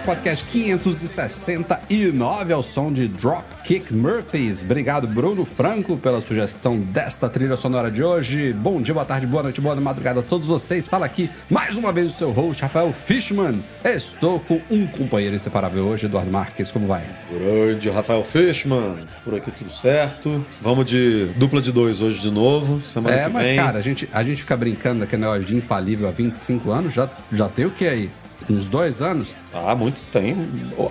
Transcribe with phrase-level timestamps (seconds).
[0.00, 4.62] Nosso podcast 569 ao som de Dropkick Murphys.
[4.62, 8.52] Obrigado, Bruno Franco, pela sugestão desta trilha sonora de hoje.
[8.52, 10.86] Bom dia, boa tarde, boa noite, boa madrugada a todos vocês.
[10.86, 13.62] Fala aqui mais uma vez o seu host, Rafael Fishman.
[13.84, 16.70] Estou com um companheiro inseparável hoje, Eduardo Marques.
[16.70, 17.02] Como vai?
[17.30, 20.44] Grande Rafael Fishman, por aqui tudo certo.
[20.60, 23.56] Vamos de dupla de dois hoje de novo, semana É, que mas vem.
[23.56, 27.08] cara, a gente, a gente fica brincando daquele negócio de infalível há 25 anos, já,
[27.32, 28.10] já tem o que aí?
[28.48, 29.34] Uns dois anos?
[29.52, 30.36] Ah, muito tem.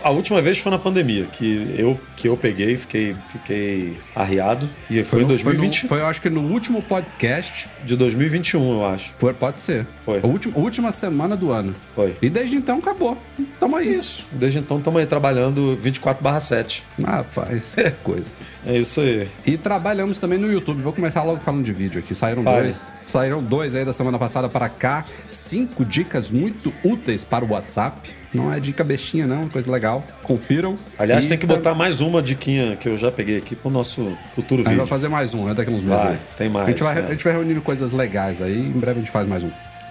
[0.04, 4.68] A última vez foi na pandemia, que eu, que eu peguei, fiquei, fiquei arriado.
[4.90, 7.96] E foi, em no- 2020, Foi, no- foi, eu acho que no último podcast de
[7.96, 9.12] 2021, eu acho.
[9.18, 9.88] Foi- pode ser.
[10.04, 10.20] Foi.
[10.22, 11.74] A última, última semana do ano.
[11.96, 12.16] Foi.
[12.22, 13.18] E desde então acabou.
[13.60, 13.98] Tamo aí.
[14.00, 14.26] Isso.
[14.32, 16.84] Desde então estamos aí trabalhando 24/7.
[17.02, 18.30] Rapaz, que coisa.
[18.66, 19.28] É isso aí.
[19.46, 20.82] E trabalhamos também no YouTube.
[20.82, 22.14] Vou começar logo falando de vídeo aqui.
[22.14, 22.92] Saíram dois.
[23.06, 25.06] Saíram dois aí da semana passada para cá.
[25.32, 28.19] Cinco dicas muito úteis para o WhatsApp.
[28.34, 29.50] Não é dica bestinha, não.
[29.50, 30.04] Coisa legal.
[30.24, 30.76] Confiram.
[30.98, 33.70] Aliás, E tem que tam- botar mais uma diquinha que eu já peguei aqui pro
[33.72, 34.78] nosso futuro A gente vídeo.
[34.78, 35.54] vai fazer mais um, né?
[35.54, 36.04] Daqui a uns meses.
[36.04, 36.20] Vai, aí.
[36.38, 37.06] tem mais, A gente, vai, né?
[37.08, 38.60] a gente vai reunindo coisas legais aí.
[38.60, 39.50] Em breve a gente faz mais um.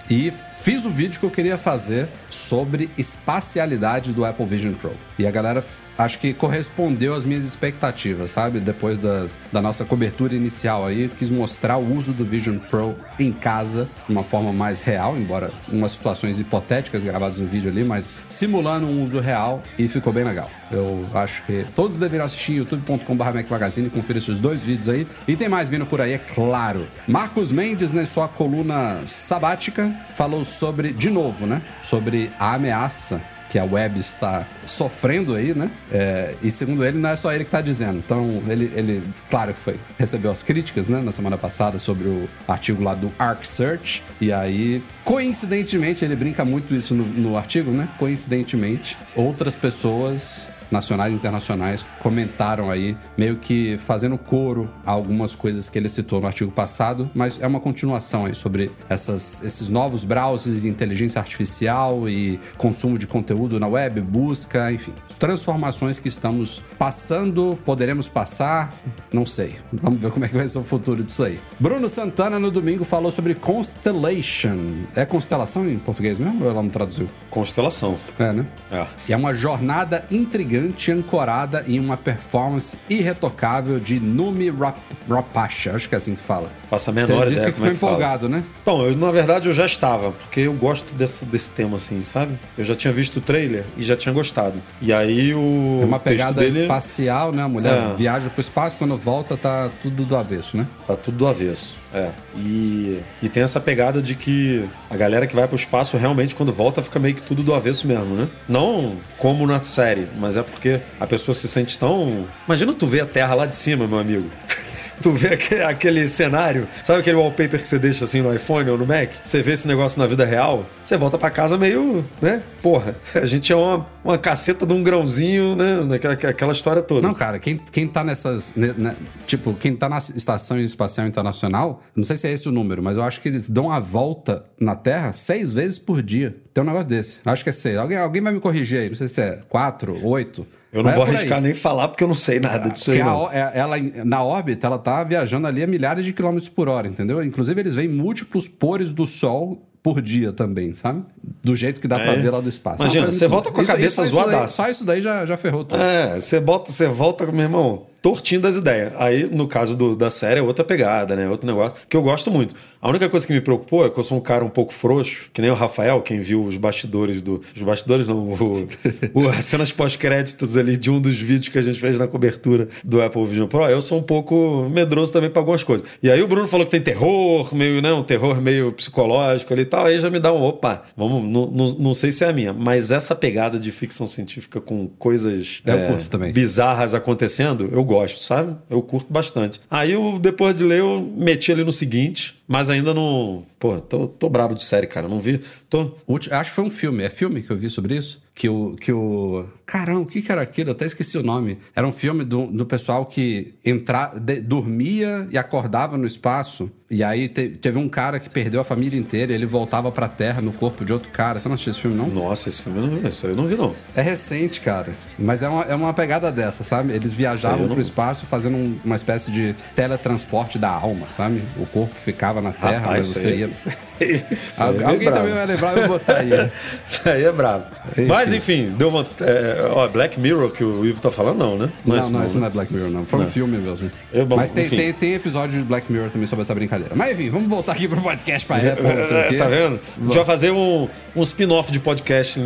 [0.09, 4.93] E fiz o vídeo que eu queria fazer sobre espacialidade do Apple Vision Pro.
[5.17, 5.63] E a galera
[5.99, 8.59] acho que correspondeu às minhas expectativas, sabe?
[8.59, 13.33] Depois das, da nossa cobertura inicial aí, quis mostrar o uso do Vision Pro em
[13.33, 17.83] casa de uma forma mais real, embora em umas situações hipotéticas gravadas no vídeo ali,
[17.83, 20.49] mas simulando um uso real e ficou bem legal.
[20.71, 25.05] Eu acho que todos deveriam assistir youtube.com.br Magazine e conferir esses dois vídeos aí.
[25.27, 26.87] E tem mais vindo por aí, é claro.
[27.07, 31.61] Marcos Mendes, na sua coluna sabática, falou sobre, de novo, né?
[31.81, 35.71] Sobre a ameaça que a web está sofrendo aí, né?
[35.91, 37.97] É, e segundo ele, não é só ele que está dizendo.
[37.97, 42.83] Então, ele, ele, claro foi, recebeu as críticas, né, na semana passada sobre o artigo
[42.83, 44.03] lá do Arc Search.
[44.21, 47.89] E aí, coincidentemente, ele brinca muito isso no, no artigo, né?
[47.97, 55.69] Coincidentemente, outras pessoas nacionais e internacionais comentaram aí, meio que fazendo coro a algumas coisas
[55.69, 60.03] que ele citou no artigo passado, mas é uma continuação aí sobre essas, esses novos
[60.03, 66.61] browsers de inteligência artificial e consumo de conteúdo na web, busca, enfim, transformações que estamos
[66.77, 68.73] passando, poderemos passar,
[69.11, 69.57] não sei.
[69.71, 71.39] Vamos ver como é que vai ser o futuro disso aí.
[71.59, 74.57] Bruno Santana no domingo falou sobre Constellation.
[74.95, 77.07] É constelação em português mesmo ou ela não traduziu?
[77.29, 77.97] Constelação.
[78.17, 78.45] É, né?
[78.71, 78.87] É.
[79.09, 80.58] É uma jornada intrigante
[80.91, 84.77] ancorada em uma performance irretocável de Numi Rap
[85.09, 85.75] Rapacha.
[85.75, 86.51] Acho que é assim que fala.
[86.69, 87.91] Faço a menor Você ideia disse que como é ficou que fala.
[87.93, 88.43] empolgado, né?
[88.61, 92.33] Então, eu, na verdade eu já estava, porque eu gosto desse, desse tema, assim, sabe?
[92.57, 94.53] Eu já tinha visto o trailer e já tinha gostado.
[94.81, 95.79] E aí o.
[95.81, 97.41] É uma pegada dele espacial, né?
[97.43, 97.95] A mulher É.
[97.95, 100.67] viaja pro espaço, quando volta tá tudo do avesso, né?
[100.85, 101.75] Tá tudo do avesso.
[101.91, 102.09] É.
[102.35, 106.51] E, e tem essa pegada de que a galera que vai pro espaço realmente, quando
[106.53, 108.27] volta, fica meio que tudo do avesso mesmo, né?
[108.47, 112.25] Não como na série, mas é porque a pessoa se sente tão.
[112.45, 114.29] Imagina tu ver a Terra lá de cima, meu amigo.
[115.03, 118.77] Tu vê aque- aquele cenário, sabe aquele wallpaper que você deixa assim no iPhone ou
[118.77, 119.09] no Mac?
[119.23, 122.41] Você vê esse negócio na vida real, você volta pra casa meio, né?
[122.61, 125.81] Porra, a gente é uma, uma caceta de um grãozinho, né?
[125.85, 127.07] Naquela, aquela história toda.
[127.07, 128.53] Não, cara, quem, quem tá nessas.
[128.55, 128.95] ne- né,
[129.25, 132.97] tipo, quem tá na Estação Espacial Internacional, não sei se é esse o número, mas
[132.97, 136.35] eu acho que eles dão a volta na Terra seis vezes por dia.
[136.53, 137.19] Tem um negócio desse.
[137.23, 137.77] Acho que é seis.
[137.77, 140.45] Alguém, alguém vai me corrigir aí, não sei se é quatro, oito.
[140.71, 143.07] Eu não vou arriscar nem falar porque eu não sei nada disso Porque aí.
[143.31, 143.75] é- ela,
[144.05, 147.23] na órbita, ela tá viajando ali a milhares de quilômetros por hora, entendeu?
[147.23, 151.03] Inclusive, eles veem múltiplos pores do Sol por dia também, sabe?
[151.43, 152.17] Do jeito que dá pra É.
[152.19, 152.83] ver lá do espaço.
[152.83, 154.47] Imagina, coisa você volta com a cabeça só isso zoadaça.
[154.63, 155.81] Só isso daí já, já ferrou tudo.
[155.81, 157.83] É, você bota, você volta, meu irmão.
[158.01, 158.93] Tortinho das ideias.
[158.97, 161.29] Aí, no caso do, da série, é outra pegada, né?
[161.29, 162.55] Outro negócio que eu gosto muito.
[162.81, 165.29] A única coisa que me preocupou é que eu sou um cara um pouco frouxo,
[165.33, 167.41] que nem o Rafael, quem viu os bastidores do.
[167.53, 168.65] Os bastidores não, o,
[169.13, 172.69] o, as cenas pós-créditos ali de um dos vídeos que a gente fez na cobertura
[172.83, 173.65] do Apple Vision Pro.
[173.65, 175.85] Eu sou um pouco medroso também para algumas coisas.
[176.01, 177.91] E aí o Bruno falou que tem terror, meio, né?
[177.91, 179.85] Um terror meio psicológico ali e tal.
[179.85, 182.53] Aí já me dá um opa, vamos, não, não, não sei se é a minha,
[182.53, 188.55] mas essa pegada de ficção científica com coisas é, bizarras acontecendo, eu gosto, sabe?
[188.69, 189.59] Eu curto bastante.
[189.69, 193.43] Aí eu, depois de ler, eu meti ali no seguinte, mas ainda não.
[193.59, 195.07] Pô, tô, tô brabo de série, cara.
[195.07, 195.41] Não vi.
[195.69, 195.95] Tô...
[196.31, 197.03] Acho que foi um filme.
[197.03, 198.21] É filme que eu vi sobre isso?
[198.33, 198.75] Que o.
[198.75, 199.45] Que o...
[199.65, 200.69] Caramba, o que, que era aquilo?
[200.69, 201.57] Eu até esqueci o nome.
[201.75, 206.71] Era um filme do, do pessoal que entra, de, dormia e acordava no espaço.
[206.91, 210.07] E aí te, teve um cara que perdeu a família inteira e ele voltava pra
[210.07, 211.39] Terra no corpo de outro cara.
[211.39, 212.07] Você não assistiu esse filme, não?
[212.07, 213.07] Nossa, esse filme eu não vi.
[213.07, 213.75] Isso eu não vi, não.
[213.95, 214.93] É recente, cara.
[215.17, 216.93] Mas é uma, é uma pegada dessa, sabe?
[216.93, 221.43] Eles viajavam pro espaço fazendo um, uma espécie de teletransporte da alma, sabe?
[221.57, 223.49] O corpo ficava na Terra, Rapaz, mas você ia.
[223.99, 226.29] Isso aí, Alguém é também vai lembrar, eu vou botar aí.
[226.87, 227.65] isso aí é brabo.
[228.07, 229.05] Mas enfim, deu uma.
[229.19, 231.69] É, ó, Black Mirror que o Ivo tá falando, não, né?
[231.85, 233.05] Não, não, não, isso não é Black Mirror, não.
[233.05, 233.25] Foi não.
[233.25, 233.91] um filme mesmo.
[234.13, 236.78] Eu, bom, Mas tem, tem, tem, episódio de Black Mirror também sobre essa brincadeira.
[236.95, 239.37] Mas enfim, vamos voltar aqui pro podcast pra Apple, não sei o quê.
[239.37, 239.79] Tá vendo?
[239.97, 242.39] A gente vai fazer um, um spin-off de podcast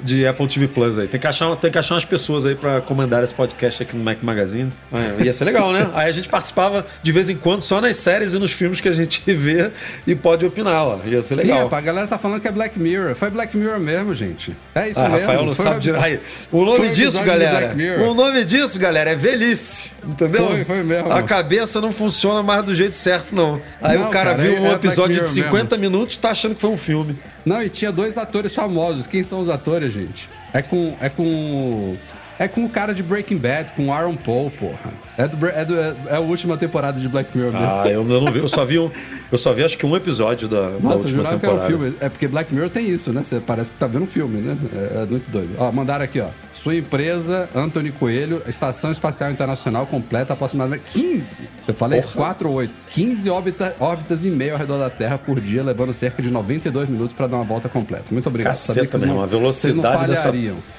[0.00, 1.08] de Apple TV Plus aí.
[1.08, 4.02] Tem que achar, tem que achar umas pessoas aí pra comandar esse podcast aqui no
[4.02, 4.72] Mac Magazine.
[4.92, 5.90] É, ia ser legal, né?
[5.94, 8.88] Aí a gente participava de vez em quando só nas séries e nos filmes que
[8.88, 9.70] a gente vê
[10.06, 10.98] e pode opinar, ó.
[11.04, 11.68] Ia ser legal.
[11.70, 13.14] a galera tá falando que é Black Mirror.
[13.14, 14.54] Foi Black Mirror mesmo, gente.
[14.74, 15.20] É isso ah, mesmo.
[15.20, 16.20] Rafael não foi sabe dizer.
[16.50, 17.74] O nome disso, galera.
[18.08, 19.92] O nome disso, galera, é velhice.
[20.04, 20.48] Entendeu?
[20.48, 21.12] Foi, foi mesmo.
[21.12, 23.60] A cabeça não funciona mais do jeito certo, não.
[23.80, 25.78] Aí não, o cara, cara viu um é episódio de 50 mesmo.
[25.78, 27.18] minutos tá achando que foi um filme.
[27.44, 29.06] Não, e tinha dois atores famosos.
[29.06, 30.30] Quem são os atores, gente?
[30.52, 30.96] É com.
[31.00, 31.96] É com.
[32.38, 34.92] É com o cara de Breaking Bad, com Aaron Paul, porra.
[35.16, 37.66] É, do, é, do, é, a última temporada de Black Mirror mesmo.
[37.66, 38.40] Ah, eu não vi.
[38.40, 38.90] Eu só vi, um,
[39.30, 41.38] eu só vi acho que um episódio da, Nossa, da última temporada.
[41.38, 41.94] Que era um filme.
[42.00, 43.22] É porque Black Mirror tem isso, né?
[43.22, 44.56] Você parece que tá vendo um filme, né?
[44.74, 45.50] É, é muito doido.
[45.58, 46.28] Ó, mandaram aqui, ó.
[46.52, 51.48] Sua empresa, Anthony Coelho, Estação Espacial Internacional completa aproximadamente 15.
[51.68, 52.14] Eu falei Porra.
[52.14, 52.72] 4 ou 8.
[52.90, 56.88] 15 órbita, órbitas e meio ao redor da Terra por dia, levando cerca de 92
[56.88, 58.04] minutos para dar uma volta completa.
[58.10, 58.52] Muito obrigado.
[58.52, 59.22] Caceta, meu irmão.
[59.22, 60.32] A velocidade dessa,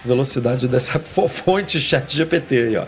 [0.03, 2.85] velocidade dessa fonte chat GPT aí, ó.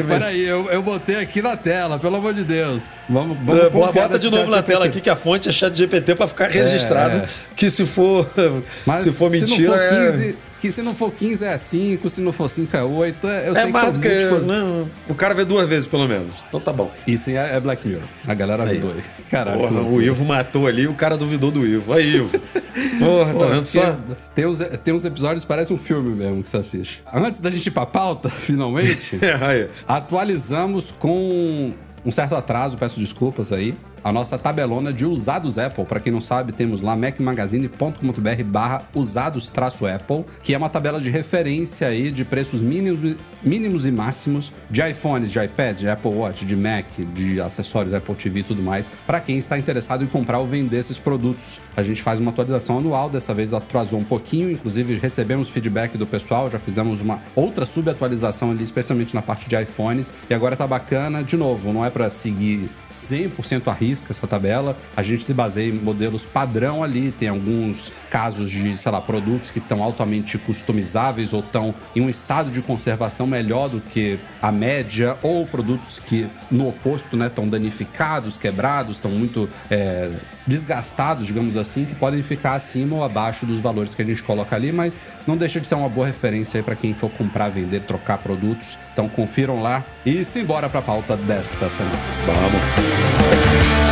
[0.00, 2.90] Pô, peraí, eu, eu botei aqui na tela, pelo amor de Deus.
[3.08, 4.72] Vamos, vamos é, Bota de novo na GPT.
[4.72, 7.28] tela aqui que a fonte é chat GPT para ficar registrado é, é.
[7.56, 8.28] que se for,
[8.86, 9.56] Mas se for mentira...
[9.56, 12.48] Se não for 15, é que se não for 15 é 5, se não for
[12.48, 13.26] 5 é 8.
[13.26, 14.86] É, eu é sei mais que, que né?
[15.08, 16.32] O cara vê duas vezes, pelo menos.
[16.46, 16.88] Então tá bom.
[17.04, 18.04] Isso é, é Black Mirror.
[18.28, 18.70] A galera aí.
[18.70, 19.02] ajudou aí.
[19.28, 19.58] Caralho.
[19.58, 21.92] Porra, o Ivo matou ali o cara duvidou do Ivo.
[21.92, 22.30] Aí, Ivo.
[23.00, 23.98] Porra, tá vendo só?
[24.36, 27.02] Tem uns, tem uns episódios, parece um filme mesmo que você assiste.
[27.12, 31.72] Antes da gente ir pra pauta, finalmente, é, atualizamos com
[32.04, 35.84] um certo atraso, peço desculpas aí a nossa tabelona de usados Apple.
[35.84, 41.86] Para quem não sabe, temos lá macmagazine.com.br barra usados-apple, que é uma tabela de referência
[41.86, 46.56] aí de preços mínimos, mínimos e máximos de iPhones, de iPads, de Apple Watch, de
[46.56, 50.46] Mac, de acessórios Apple TV e tudo mais, para quem está interessado em comprar ou
[50.46, 51.60] vender esses produtos.
[51.76, 56.06] A gente faz uma atualização anual, dessa vez atrasou um pouquinho, inclusive recebemos feedback do
[56.06, 60.66] pessoal, já fizemos uma outra subatualização ali, especialmente na parte de iPhones, e agora tá
[60.66, 64.76] bacana, de novo, não é para seguir 100% a risca essa tabela.
[64.96, 69.50] A gente se baseia em modelos padrão ali, tem alguns casos de, sei lá, produtos
[69.50, 74.50] que estão altamente customizáveis ou estão em um estado de conservação melhor do que a
[74.50, 80.10] média, ou produtos que, no oposto, né, estão danificados, quebrados, estão muito é,
[80.46, 84.54] desgastados, digamos assim, que podem ficar acima ou abaixo dos valores que a gente coloca
[84.56, 88.18] ali, mas não deixa de ser uma boa referência para quem for comprar, vender, trocar
[88.18, 88.76] produtos.
[88.92, 91.96] Então confiram lá e simbora para a pauta desta semana.
[92.26, 93.82] Vamos!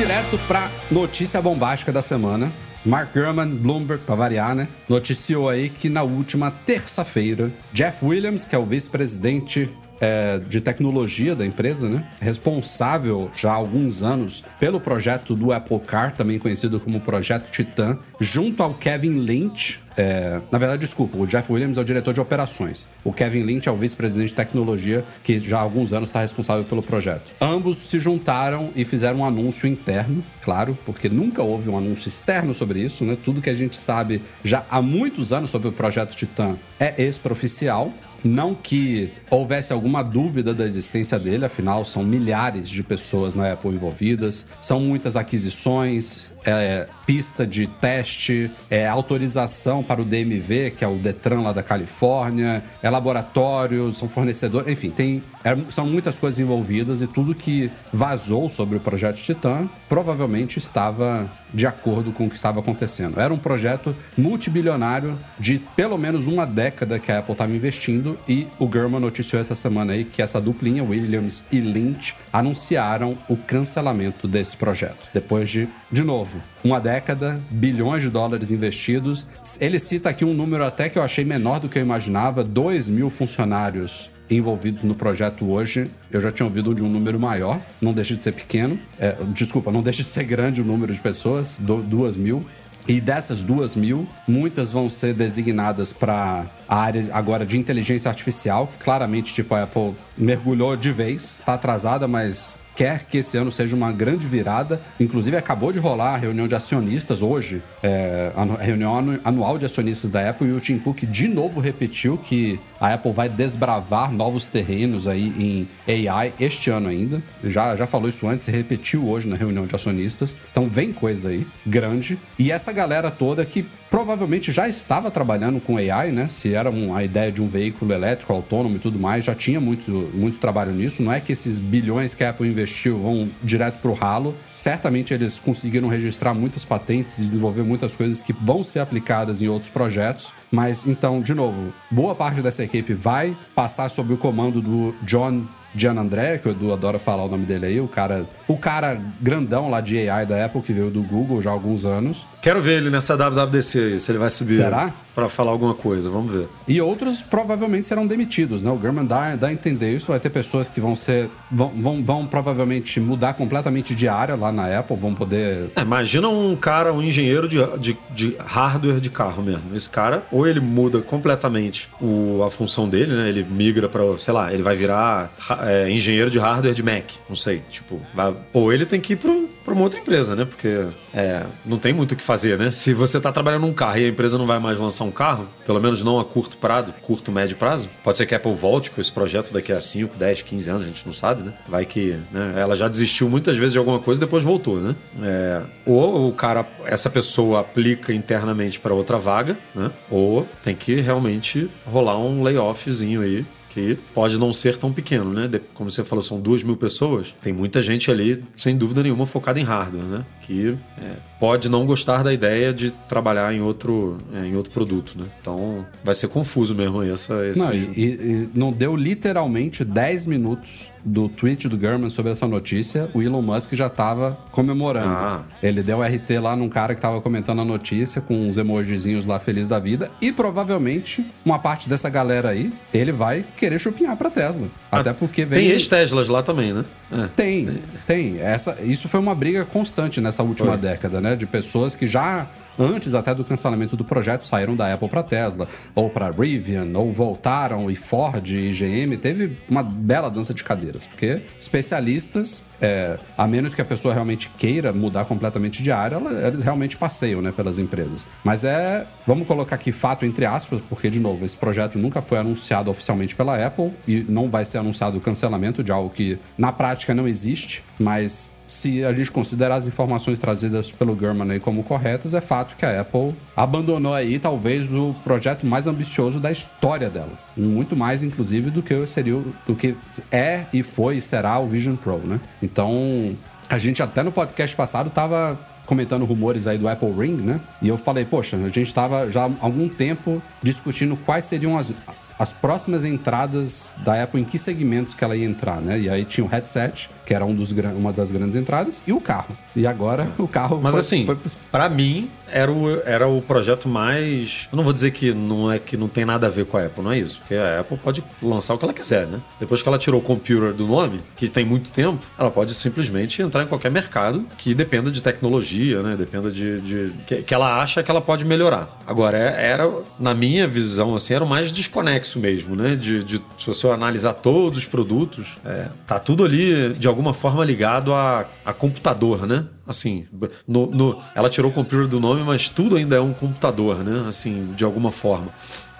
[0.00, 2.50] direto para notícia bombástica da semana.
[2.84, 4.68] Mark Gurman, Bloomberg, para variar, né?
[4.88, 9.68] Noticiou aí que na última terça-feira, Jeff Williams, que é o vice-presidente
[10.00, 12.04] é, de tecnologia da empresa, né?
[12.20, 17.98] Responsável já há alguns anos pelo projeto do Apple Car, também conhecido como Projeto Titan,
[18.18, 19.80] junto ao Kevin Lynch.
[19.96, 22.88] É, na verdade, desculpa, o Jeff Williams é o diretor de operações.
[23.04, 26.64] O Kevin Lynch é o vice-presidente de tecnologia, que já há alguns anos está responsável
[26.64, 27.32] pelo projeto.
[27.40, 32.54] Ambos se juntaram e fizeram um anúncio interno, claro, porque nunca houve um anúncio externo
[32.54, 33.16] sobre isso, né?
[33.22, 37.92] Tudo que a gente sabe já há muitos anos sobre o projeto Titan é extraoficial.
[38.22, 43.70] Não que houvesse alguma dúvida da existência dele, afinal, são milhares de pessoas na Apple
[43.70, 50.88] envolvidas, são muitas aquisições, é, pista de teste, é, autorização para o DMV, que é
[50.88, 56.38] o Detran lá da Califórnia, é laboratórios, são fornecedores, enfim, tem, é, são muitas coisas
[56.38, 62.28] envolvidas e tudo que vazou sobre o projeto Titan provavelmente estava de acordo com o
[62.28, 63.20] que estava acontecendo.
[63.20, 68.46] Era um projeto multibilionário de pelo menos uma década que a Apple estava investindo e
[68.58, 74.28] o German noticiou essa semana aí que essa duplinha, Williams e Lynch, anunciaram o cancelamento
[74.28, 75.08] desse projeto.
[75.12, 79.26] Depois de, de novo, uma década, bilhões de dólares investidos.
[79.60, 82.88] Ele cita aqui um número até que eu achei menor do que eu imaginava: 2
[82.88, 85.90] mil funcionários envolvidos no projeto hoje.
[86.10, 88.78] Eu já tinha ouvido de um número maior, não deixa de ser pequeno.
[88.98, 92.44] É, desculpa, não deixa de ser grande o número de pessoas, do, duas mil.
[92.88, 98.66] E dessas duas mil, muitas vão ser designadas para a área agora de inteligência artificial,
[98.66, 103.52] que claramente, tipo, a Apple mergulhou de vez, está atrasada, mas quer que esse ano
[103.52, 104.80] seja uma grande virada.
[104.98, 110.10] Inclusive, acabou de rolar a reunião de acionistas hoje, é, a reunião anual de acionistas
[110.10, 114.46] da Apple, e o Tim Cook de novo repetiu que a Apple vai desbravar novos
[114.46, 117.22] terrenos aí em AI este ano ainda.
[117.44, 120.34] Já, já falou isso antes, repetiu hoje na reunião de acionistas.
[120.50, 122.18] Então vem coisa aí, grande.
[122.38, 126.28] E essa galera toda que provavelmente já estava trabalhando com AI, né?
[126.28, 129.90] Se era uma ideia de um veículo elétrico autônomo e tudo mais, já tinha muito,
[130.14, 131.02] muito trabalho nisso.
[131.02, 134.34] Não é que esses bilhões que a Apple investiu vão direto para o ralo.
[134.60, 139.48] Certamente eles conseguiram registrar muitas patentes e desenvolver muitas coisas que vão ser aplicadas em
[139.48, 140.34] outros projetos.
[140.52, 145.46] Mas então, de novo, boa parte dessa equipe vai passar sob o comando do John
[145.74, 149.00] Gian André, que o Edu adora falar o nome dele aí, o cara, o cara
[149.20, 152.26] grandão lá de AI da Apple, que veio do Google já há alguns anos.
[152.42, 154.54] Quero ver ele nessa WWDC aí, se ele vai subir.
[154.54, 154.92] Será?
[155.14, 156.48] Para falar alguma coisa, vamos ver.
[156.66, 158.70] E outros provavelmente serão demitidos, né?
[158.70, 160.06] O German dá, dá a entender isso.
[160.06, 161.28] Vai ter pessoas que vão ser.
[161.50, 165.70] Vão, vão, vão provavelmente mudar completamente de área lá na Apple, vão poder.
[165.76, 169.62] É, imagina um cara, um engenheiro de, de, de, hardware de carro mesmo.
[169.74, 173.28] Esse cara, ou ele muda completamente o, a função dele, né?
[173.28, 177.36] Ele migra para, sei lá, ele vai virar é, engenheiro de hardware de Mac, não
[177.36, 177.62] sei.
[177.70, 179.30] Tipo, vai, ou ele tem que ir para
[179.64, 180.44] para uma outra empresa, né?
[180.44, 182.70] Porque é, não tem muito o que fazer, né?
[182.70, 185.46] Se você está trabalhando num carro e a empresa não vai mais lançar um carro,
[185.64, 188.90] pelo menos não a curto prazo, curto, médio prazo, pode ser que a Apple volte
[188.90, 191.52] com esse projeto daqui a 5, 10, 15 anos, a gente não sabe, né?
[191.68, 192.54] Vai que né?
[192.56, 194.96] ela já desistiu muitas vezes de alguma coisa e depois voltou, né?
[195.22, 199.90] É, ou o cara, essa pessoa aplica internamente para outra vaga, né?
[200.10, 203.44] Ou tem que realmente rolar um layoffzinho aí
[203.80, 205.60] que pode não ser tão pequeno, né?
[205.74, 207.34] Como você falou, são duas mil pessoas.
[207.40, 210.24] Tem muita gente ali, sem dúvida nenhuma, focada em hardware, né?
[210.42, 215.14] Que é, pode não gostar da ideia de trabalhar em outro, é, em outro produto,
[215.18, 215.24] né?
[215.40, 217.46] Então vai ser confuso mesmo essa.
[217.46, 217.58] Esse...
[217.58, 223.08] Não, e, e não deu literalmente 10 minutos do tweet do German sobre essa notícia,
[223.14, 225.08] o Elon Musk já estava comemorando.
[225.08, 225.42] Ah.
[225.62, 229.38] Ele deu RT lá num cara que estava comentando a notícia com uns emojizinhos lá
[229.38, 234.30] feliz da vida e provavelmente uma parte dessa galera aí, ele vai querer chupinhar para
[234.30, 234.68] Tesla.
[234.92, 236.84] Ah, Até porque vem Tem ex-Teslas lá também, né?
[237.12, 237.28] É.
[237.36, 238.40] Tem, tem.
[238.40, 240.78] Essa, isso foi uma briga constante nessa última foi.
[240.78, 241.36] década, né?
[241.36, 242.48] De pessoas que já
[242.80, 247.12] antes até do cancelamento do projeto, saíram da Apple para Tesla, ou para Rivian, ou
[247.12, 249.16] voltaram e Ford e GM.
[249.20, 254.50] Teve uma bela dança de cadeiras, porque especialistas, é, a menos que a pessoa realmente
[254.56, 258.26] queira mudar completamente de área, ela, eles realmente passeiam né, pelas empresas.
[258.42, 262.38] Mas é, vamos colocar aqui fato entre aspas, porque, de novo, esse projeto nunca foi
[262.38, 266.72] anunciado oficialmente pela Apple e não vai ser anunciado o cancelamento de algo que na
[266.72, 271.82] prática não existe, mas se a gente considerar as informações trazidas pelo German aí como
[271.82, 277.10] corretas, é fato que a Apple abandonou aí talvez o projeto mais ambicioso da história
[277.10, 277.32] dela.
[277.56, 279.96] Muito mais, inclusive, do que seria do que
[280.30, 282.40] é e foi e será o Vision Pro, né?
[282.62, 283.36] Então,
[283.68, 287.60] a gente até no podcast passado estava comentando rumores aí do Apple Ring, né?
[287.82, 291.92] E eu falei, poxa, a gente estava já há algum tempo discutindo quais seriam as,
[292.40, 296.00] as próximas entradas da Apple, em que segmentos que ela ia entrar, né?
[296.00, 299.20] E aí tinha o headset, que era um dos, uma das grandes entradas, e o
[299.20, 299.54] carro.
[299.76, 301.36] E agora o carro Mas foi, assim, foi...
[301.70, 304.68] para mim, era o, era o projeto mais.
[304.72, 306.86] Eu não vou dizer que não é que não tem nada a ver com a
[306.86, 307.38] Apple, não é isso.
[307.40, 309.40] Porque a Apple pode lançar o que ela quiser, né?
[309.58, 313.42] Depois que ela tirou o computer do nome, que tem muito tempo, ela pode simplesmente
[313.42, 316.16] entrar em qualquer mercado que dependa de tecnologia, né?
[316.16, 316.80] Dependa de.
[316.80, 319.00] de que, que, ela acha que ela pode melhorar.
[319.06, 322.96] Agora, é, era, na minha visão, assim, era o mais desconexo mesmo, né?
[322.96, 327.64] De, de se você analisar todos os produtos, é, tá tudo ali de alguma forma
[327.64, 329.64] ligado a, a computador, né?
[329.90, 330.24] Assim,
[330.68, 334.28] no, no, ela tirou o computer do nome, mas tudo ainda é um computador, né?
[334.28, 335.48] Assim, de alguma forma.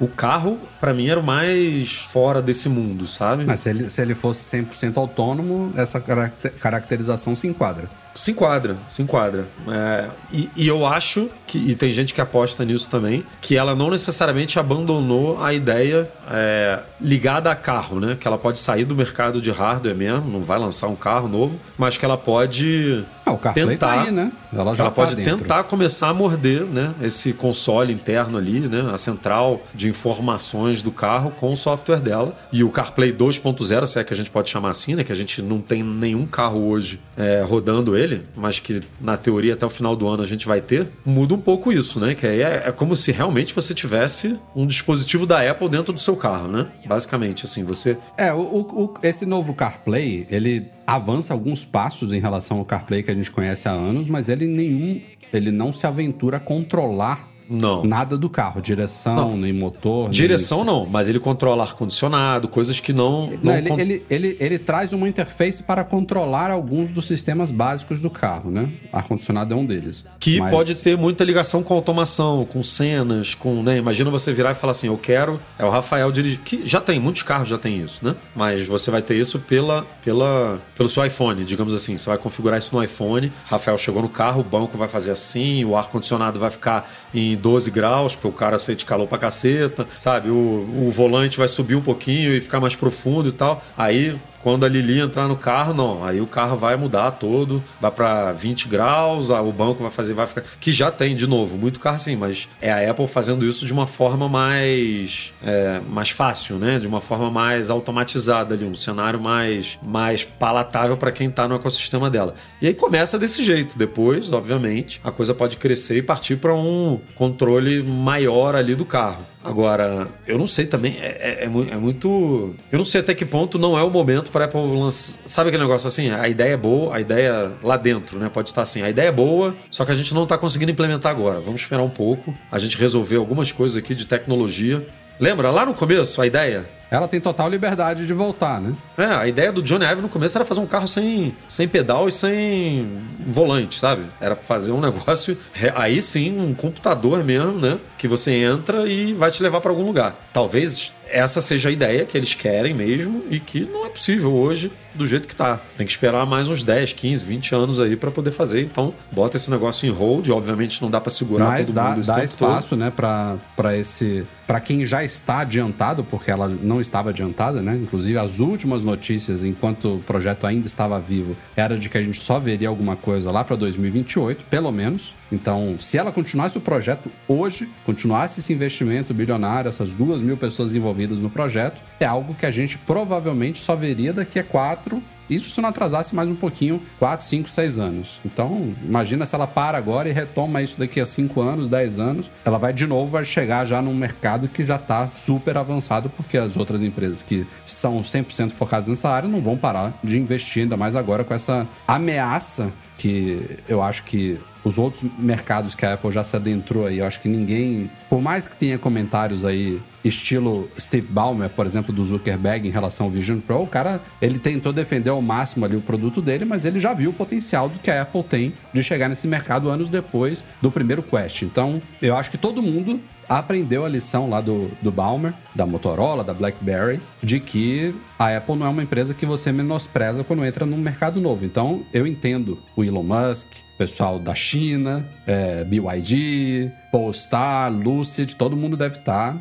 [0.00, 3.45] O carro, para mim, era o mais fora desse mundo, sabe?
[3.45, 7.88] Mas se ele, se ele fosse 100% autônomo, essa caracterização se enquadra.
[8.14, 9.47] Se enquadra, se enquadra.
[9.69, 13.75] É, e, e, eu acho que, e tem gente que aposta nisso também, que ela
[13.75, 18.16] não necessariamente abandonou a ideia é, ligada a carro, né?
[18.19, 21.61] Que ela pode sair do mercado de hardware mesmo, não vai lançar um carro novo,
[21.78, 24.33] mas que ela pode ah, o CarPlay tá tentar, tá aí, né?
[24.52, 25.38] Ela já ela tá pode dentro.
[25.38, 26.95] tentar começar a morder, né?
[27.02, 28.90] Esse console interno ali, né?
[28.92, 32.37] A central de informações do carro com o software dela.
[32.52, 35.04] E o CarPlay 2.0, se é que a gente pode chamar assim, né?
[35.04, 39.54] Que a gente não tem nenhum carro hoje é, rodando ele, mas que na teoria
[39.54, 42.14] até o final do ano a gente vai ter, muda um pouco isso, né?
[42.14, 46.00] Que aí é, é como se realmente você tivesse um dispositivo da Apple dentro do
[46.00, 46.66] seu carro, né?
[46.87, 47.97] Basicamente, assim, você.
[48.16, 53.11] É, o, o, esse novo CarPlay, ele avança alguns passos em relação ao CarPlay que
[53.12, 55.00] a gente conhece há anos, mas ele nenhum
[55.32, 57.85] ele não se aventura a controlar não.
[57.85, 59.37] Nada do carro, direção, não.
[59.37, 60.09] nem motor.
[60.09, 60.66] Direção nem...
[60.66, 63.26] não, mas ele controla ar-condicionado, coisas que não.
[63.26, 63.78] não, não ele, con...
[63.80, 68.71] ele, ele, ele, traz uma interface para controlar alguns dos sistemas básicos do carro, né?
[68.92, 70.04] Ar-condicionado é um deles.
[70.21, 70.50] Que mas...
[70.50, 73.64] pode ter muita ligação com automação, com cenas, com.
[73.64, 73.78] Né?
[73.78, 75.40] Imagina você virar e falar assim: eu quero.
[75.59, 76.38] É o Rafael dirigir.
[76.45, 78.14] Que já tem, muitos carros já tem isso, né?
[78.37, 81.99] Mas você vai ter isso pela, pela, pelo seu iPhone, digamos assim.
[81.99, 83.33] Você vai configurar isso no iPhone.
[83.47, 87.70] Rafael chegou no carro, o banco vai fazer assim, o ar-condicionado vai ficar em 12
[87.70, 90.30] graus, porque o cara sente calor pra caceta, sabe?
[90.30, 93.62] O, o volante vai subir um pouquinho e ficar mais profundo e tal.
[93.76, 96.04] Aí quando a Lili entrar no carro, não.
[96.04, 100.26] Aí o carro vai mudar todo, vai para 20 graus, o banco vai fazer, vai
[100.26, 100.42] ficar.
[100.61, 103.73] Que já tem, de novo, muito carro assim, mas é a Apple fazendo isso de
[103.73, 106.78] uma forma mais, é, mais fácil, né?
[106.78, 111.54] De uma forma mais automatizada ali, um cenário mais, mais palatável para quem tá no
[111.54, 112.35] ecossistema dela.
[112.61, 113.76] E aí começa desse jeito.
[113.76, 119.25] Depois, obviamente, a coisa pode crescer e partir para um controle maior ali do carro.
[119.42, 122.54] Agora, eu não sei também, é, é, é, muito.
[122.70, 125.18] Eu não sei até que ponto não é o momento para Apple lançar.
[125.25, 126.11] Sabe aquele negócio assim?
[126.11, 128.28] A ideia é boa, a ideia lá dentro, né?
[128.28, 128.82] Pode estar assim.
[128.82, 131.40] A ideia é boa, só que a gente não está conseguindo implementar agora.
[131.40, 132.35] Vamos esperar um pouco.
[132.52, 134.87] A gente resolver algumas coisas aqui de tecnologia.
[135.18, 136.79] Lembra lá no começo a ideia?
[136.90, 138.73] Ela tem total liberdade de voltar, né?
[138.99, 142.09] É, a ideia do Johnny Ive no começo era fazer um carro sem, sem pedal
[142.09, 144.02] e sem volante, sabe?
[144.20, 145.37] Era fazer um negócio,
[145.75, 147.78] aí sim, um computador mesmo, né?
[147.97, 150.16] Que você entra e vai te levar para algum lugar.
[150.32, 154.71] Talvez essa seja a ideia que eles querem mesmo e que não é possível hoje
[154.95, 155.60] do jeito que tá.
[155.76, 158.62] Tem que esperar mais uns 10, 15, 20 anos aí para poder fazer.
[158.62, 160.28] Então, bota esse negócio em hold.
[160.30, 162.78] Obviamente não dá para segurar Mas todo dá, mundo dá espaço, todo.
[162.78, 167.76] né, para esse para quem já está adiantado, porque ela não estava adiantada, né?
[167.76, 172.21] Inclusive as últimas notícias enquanto o projeto ainda estava vivo, era de que a gente
[172.21, 175.14] só veria alguma coisa lá para 2028, pelo menos.
[175.32, 180.75] Então, se ela continuasse o projeto hoje, continuasse esse investimento bilionário, essas duas mil pessoas
[180.75, 185.50] envolvidas no projeto, é algo que a gente provavelmente só veria daqui a quatro isso
[185.50, 188.21] se não atrasasse mais um pouquinho, 4, 5, 6 anos.
[188.25, 192.30] Então, imagina se ela para agora e retoma isso daqui a 5 anos, 10 anos,
[192.45, 196.36] ela vai de novo vai chegar já num mercado que já está super avançado, porque
[196.36, 200.76] as outras empresas que são 100% focadas nessa área não vão parar de investir, ainda
[200.76, 206.13] mais agora com essa ameaça que eu acho que os outros mercados que a Apple
[206.13, 210.69] já se adentrou aí, eu acho que ninguém, por mais que tenha comentários aí, estilo
[210.78, 214.71] Steve Ballmer, por exemplo, do Zuckerberg em relação ao Vision Pro, o cara, ele tentou
[214.71, 217.91] defender ao máximo ali o produto dele, mas ele já viu o potencial do que
[217.91, 221.41] a Apple tem de chegar nesse mercado anos depois do primeiro Quest.
[221.41, 226.25] Então, eu acho que todo mundo aprendeu a lição lá do, do Balmer, da Motorola,
[226.25, 230.66] da BlackBerry, de que a Apple não é uma empresa que você menospreza quando entra
[230.66, 231.45] num mercado novo.
[231.45, 233.47] Então, eu entendo o Elon Musk,
[233.78, 239.36] pessoal da China, é, BYD, Polestar, Lucid, todo mundo deve estar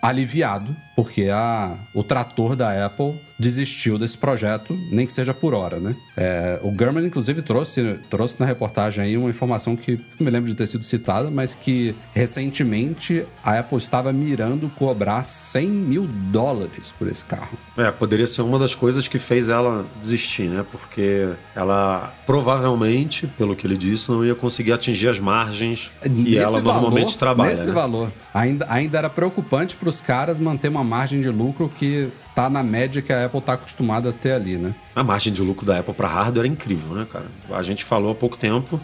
[0.00, 5.80] aliviado, porque a, o trator da Apple desistiu desse projeto, nem que seja por hora,
[5.80, 5.96] né?
[6.16, 10.48] É, o Gurman, inclusive, trouxe, trouxe na reportagem aí uma informação que não me lembro
[10.48, 16.94] de ter sido citada, mas que recentemente a Apple estava mirando cobrar 100 mil dólares
[16.96, 17.58] por esse carro.
[17.76, 20.64] É, poderia ser uma das coisas que fez ela desistir, né?
[20.70, 26.38] Porque ela provavelmente, pelo que ele disse, não ia conseguir atingir as margens que nesse
[26.38, 27.50] ela valor, normalmente trabalha.
[27.50, 27.72] Nesse né?
[27.72, 28.12] valor.
[28.32, 32.62] Ainda, ainda era preocupante para os caras manter uma margem de lucro que tá na
[32.62, 34.74] média que a Apple tá acostumada a ter ali, né?
[34.94, 37.24] A margem de lucro da Apple para hardware é incrível, né, cara?
[37.50, 38.80] A gente falou há pouco tempo,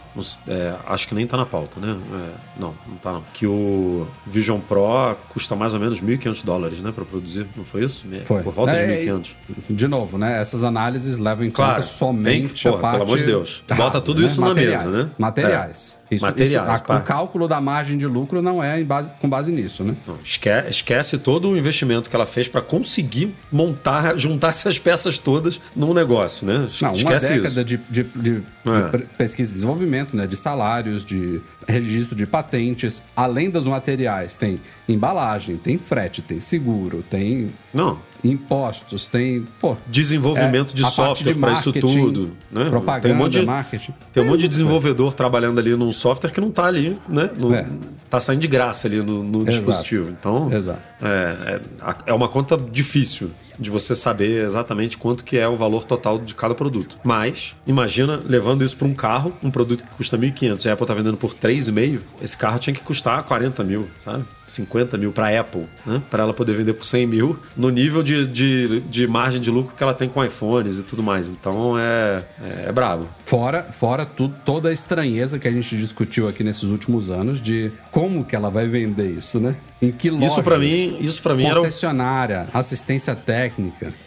[0.47, 1.97] é, acho que nem tá na pauta, né?
[1.97, 3.23] É, não, não tá não.
[3.35, 7.85] Que o Vision Pro custa mais ou menos 1.500 dólares, né, para produzir, não foi
[7.85, 8.05] isso?
[8.25, 8.43] Foi.
[8.43, 9.35] Por volta é, de 1.500.
[9.71, 10.41] De novo, né?
[10.41, 12.93] Essas análises levam em claro, conta somente que, a parte...
[12.93, 13.63] Pelo amor de Deus.
[13.77, 14.27] Bota tudo né?
[14.27, 15.11] isso na mesa, né?
[15.19, 15.98] Materiais.
[16.11, 16.97] Isso, Materiais, isso, a- pá.
[16.99, 19.95] o cálculo da margem de lucro não é base, com base nisso, né?
[20.07, 25.19] Não, esque- esquece todo o investimento que ela fez para conseguir montar, juntar essas peças
[25.19, 26.67] todas num negócio, né?
[26.81, 27.65] Não, uma esquece década isso.
[27.65, 28.99] de, de- de- de É.
[29.17, 30.27] pesquisa e desenvolvimento, né?
[30.27, 33.03] De salários, de registro de patentes.
[33.17, 39.47] Além dos materiais, tem embalagem, tem frete, tem seguro, tem Não, impostos, tem.
[39.61, 42.31] Pô, desenvolvimento É, de software para isso tudo.
[42.51, 42.69] Né?
[42.71, 43.93] propaganda, tem um monte de, marketing.
[44.13, 47.31] Tem um monte de desenvolvedor trabalhando ali num software que não tá ali, né?
[47.37, 47.67] Não, É.
[48.09, 50.11] Tá saindo de graça ali no, no dispositivo.
[50.11, 50.81] Então, Exato.
[51.03, 55.85] É, é, é uma conta difícil de você saber exatamente quanto que é o valor
[55.85, 56.97] total de cada produto.
[57.03, 60.87] Mas, imagina levando isso para um carro, um produto que custa 1.500 e a Apple
[60.87, 64.25] tá vendendo por 3,5, esse carro tinha que custar 40 mil, sabe?
[64.47, 66.01] 50 mil para Apple, né?
[66.11, 69.75] Para ela poder vender por 100 mil no nível de, de, de margem de lucro
[69.77, 71.29] que ela tem com iPhones e tudo mais.
[71.29, 73.07] Então é, é, é brabo.
[73.27, 77.71] Fora, fora tudo, toda a estranheza que a gente discutiu aqui nesses últimos anos de
[77.91, 79.55] como que ela vai vender isso, né?
[79.83, 80.33] Em que lojas?
[80.33, 83.48] Isso pra mim- isso pra mim era concessionária, assistência técnica,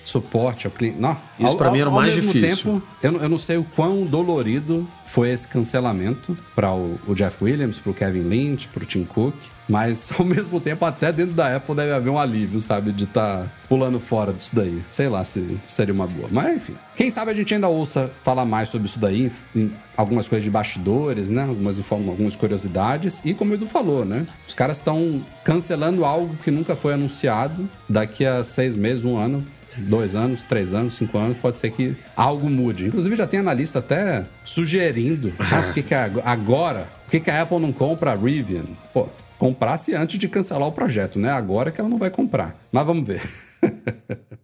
[0.04, 1.00] suporte ao cliente.
[1.00, 2.72] Não, Isso pra mim era o mais mesmo difícil.
[2.74, 7.14] Tempo, eu, não- eu não sei o quão dolorido foi esse cancelamento para o, o
[7.14, 9.36] Jeff Williams, para o Kevin Lynch, para o Tim Cook,
[9.68, 13.52] mas ao mesmo tempo até dentro da Apple deve haver um alívio, sabe, de estar
[13.68, 14.82] pulando fora disso daí.
[14.90, 16.74] Sei lá se seria uma boa, mas enfim.
[16.96, 20.50] Quem sabe a gente ainda ouça falar mais sobre isso daí, em algumas coisas de
[20.50, 25.22] bastidores, né, algumas inform- algumas curiosidades e como o Edu falou, né, os caras estão
[25.44, 27.68] cancelando algo que nunca foi anunciado.
[27.90, 29.44] Daqui a seis meses, um ano,
[29.78, 32.86] dois anos, três anos, cinco anos, pode ser que algo mude.
[32.88, 37.30] Inclusive, já tem analista até sugerindo ah, por que que ag- agora, por que, que
[37.32, 38.66] a Apple não compra a Rivian?
[38.94, 39.08] Pô,
[39.38, 41.32] comprasse antes de cancelar o projeto, né?
[41.32, 42.56] Agora que ela não vai comprar.
[42.72, 43.22] Mas vamos ver.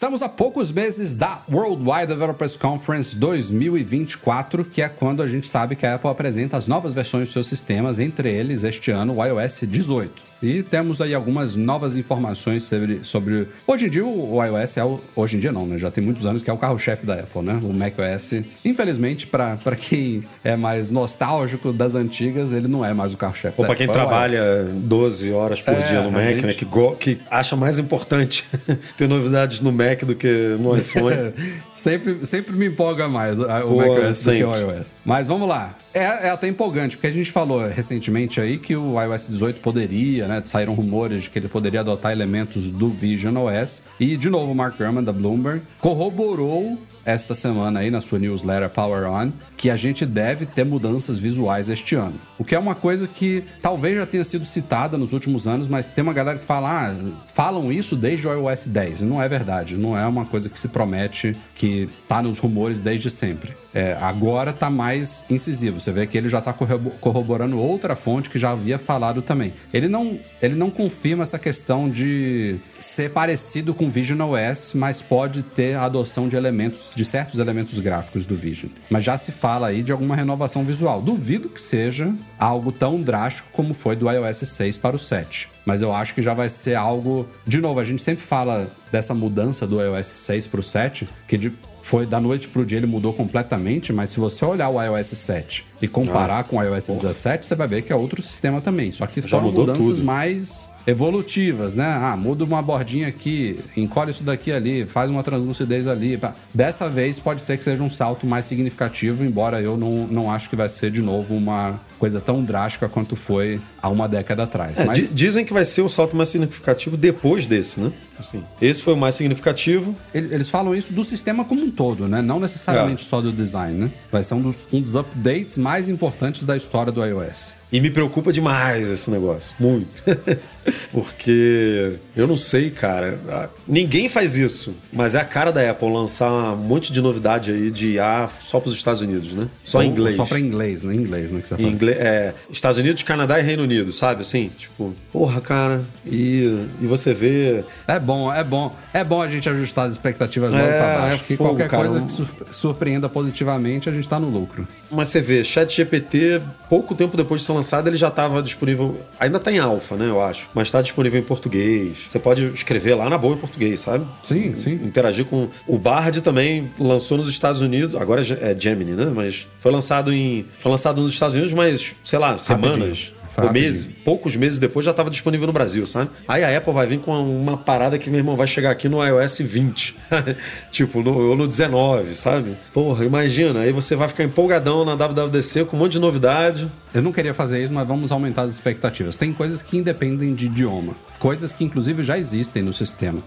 [0.00, 5.76] Estamos a poucos meses da Worldwide Developers Conference 2024, que é quando a gente sabe
[5.76, 9.22] que a Apple apresenta as novas versões dos seus sistemas, entre eles este ano o
[9.22, 10.30] iOS 18.
[10.42, 13.00] E temos aí algumas novas informações sobre.
[13.04, 13.46] sobre...
[13.66, 14.98] Hoje em dia o iOS é o.
[15.14, 15.76] Hoje em dia não, né?
[15.78, 17.60] Já tem muitos anos que é o carro-chefe da Apple, né?
[17.62, 18.42] O macOS.
[18.64, 23.68] Infelizmente, para quem é mais nostálgico das antigas, ele não é mais o carro-chefe Ou
[23.68, 24.00] da quem Apple.
[24.00, 24.08] é o iOS.
[24.08, 26.46] trabalha 12 horas por É, dia no Mac, realmente.
[26.46, 26.54] né?
[26.54, 28.48] Que, go- que acha mais importante
[28.96, 31.32] ter novidades no Mac do que no iPhone.
[31.74, 34.86] sempre, sempre me empolga mais a- o Pô, macOS do que o iOS.
[35.04, 35.74] Mas vamos lá.
[35.92, 40.28] É, é até empolgante, porque a gente falou recentemente aí que o iOS 18 poderia,
[40.28, 40.40] né?
[40.44, 43.82] Saíram rumores de que ele poderia adotar elementos do Vision OS.
[43.98, 48.68] E, de novo, o Mark Gurman, da Bloomberg, corroborou esta semana aí na sua newsletter
[48.68, 52.14] Power On que a gente deve ter mudanças visuais este ano.
[52.38, 55.86] O que é uma coisa que talvez já tenha sido citada nos últimos anos, mas
[55.86, 56.94] tem uma galera que fala, ah,
[57.34, 59.02] falam isso desde o iOS 10.
[59.02, 59.76] E não é verdade.
[59.76, 63.54] Não é uma coisa que se promete que tá nos rumores desde sempre.
[63.72, 65.80] É, agora tá mais incisivo.
[65.80, 69.52] Você vê que ele já tá corrobo- corroborando outra fonte que já havia falado também.
[69.72, 75.00] Ele não, ele não confirma essa questão de ser parecido com o Vision OS, mas
[75.00, 78.70] pode ter adoção de elementos, de certos elementos gráficos do Vision.
[78.90, 81.00] Mas já se fala aí de alguma renovação visual.
[81.00, 85.48] Duvido que seja algo tão drástico como foi do iOS 6 para o 7.
[85.64, 87.28] Mas eu acho que já vai ser algo.
[87.46, 91.38] De novo, a gente sempre fala dessa mudança do iOS 6 para o 7, que
[91.38, 91.52] de-
[91.82, 95.64] foi da noite pro dia ele mudou completamente, mas se você olhar o iOS 7
[95.80, 98.92] e comparar com o iOS 17, você vai ver que é outro sistema também.
[98.92, 100.04] Só que Já foram mudanças tudo.
[100.04, 101.86] mais evolutivas, né?
[101.86, 106.20] Ah, muda uma bordinha aqui, encolhe isso daqui ali, faz uma translucidez ali.
[106.54, 110.48] Dessa vez pode ser que seja um salto mais significativo, embora eu não, não acho
[110.50, 114.78] que vai ser de novo uma coisa tão drástica quanto foi há uma década atrás.
[114.80, 117.92] É, Mas di- Dizem que vai ser o salto mais significativo depois desse, né?
[118.18, 119.94] Assim, esse foi o mais significativo.
[120.14, 122.20] ele- eles falam isso do sistema como um todo, né?
[122.22, 123.06] Não necessariamente É.
[123.06, 123.90] só do design, né?
[124.10, 127.54] Vai ser um dos, um dos updates mais importantes da história do iOS.
[127.72, 129.54] E me preocupa demais esse negócio.
[129.58, 130.02] Muito.
[130.92, 133.18] Porque eu não sei, cara.
[133.28, 134.74] Ah, Ninguém faz isso.
[134.92, 138.58] Mas é a cara da Apple lançar um monte de novidade aí de IA só
[138.60, 139.48] para os Estados Unidos, né?
[139.64, 140.16] Só em Ou- inglês.
[140.16, 140.94] Só pra inglês, né?
[140.94, 141.40] Inglês, né?
[141.40, 144.22] Que você Em inglês, é, Estados Unidos, Canadá e Reino Unido, sabe?
[144.22, 145.80] Assim, tipo, porra, cara.
[146.06, 147.64] E, e você vê.
[147.86, 148.74] É bom, é bom.
[148.92, 151.22] É bom a gente ajustar as expectativas logo É, pra baixo.
[151.22, 151.88] é que fogo, qualquer cara.
[151.88, 154.66] coisa que sur- surpreenda positivamente, a gente tá no lucro.
[154.90, 159.00] Mas você vê, ChatGPT, pouco tempo depois de ser lançado, ele já estava disponível.
[159.18, 160.48] Ainda tá em alfa, né, eu acho.
[160.54, 161.96] Mas tá disponível em português.
[162.10, 164.04] Você pode escrever lá na boa em português, sabe?
[164.20, 164.72] Sim, sim.
[164.72, 165.48] Interagir com.
[165.64, 167.94] O Bard também lançou nos Estados Unidos.
[168.00, 169.12] Agora é Gemini, né?
[169.14, 170.44] Mas foi lançado em.
[170.54, 173.12] Foi lançado nos Estados Unidos, mas, sei lá, semanas.
[173.52, 176.10] Meses, poucos meses depois já estava disponível no Brasil, sabe?
[176.26, 179.04] Aí a Apple vai vir com uma parada que, meu irmão, vai chegar aqui no
[179.04, 179.96] iOS 20.
[180.70, 182.56] tipo, no, ou no 19, sabe?
[182.72, 183.60] Porra, imagina.
[183.60, 186.70] Aí você vai ficar empolgadão na WWDC com um monte de novidade.
[186.92, 189.16] Eu não queria fazer isso, mas vamos aumentar as expectativas.
[189.16, 190.94] Tem coisas que independem de idioma.
[191.18, 193.22] Coisas que, inclusive, já existem no sistema.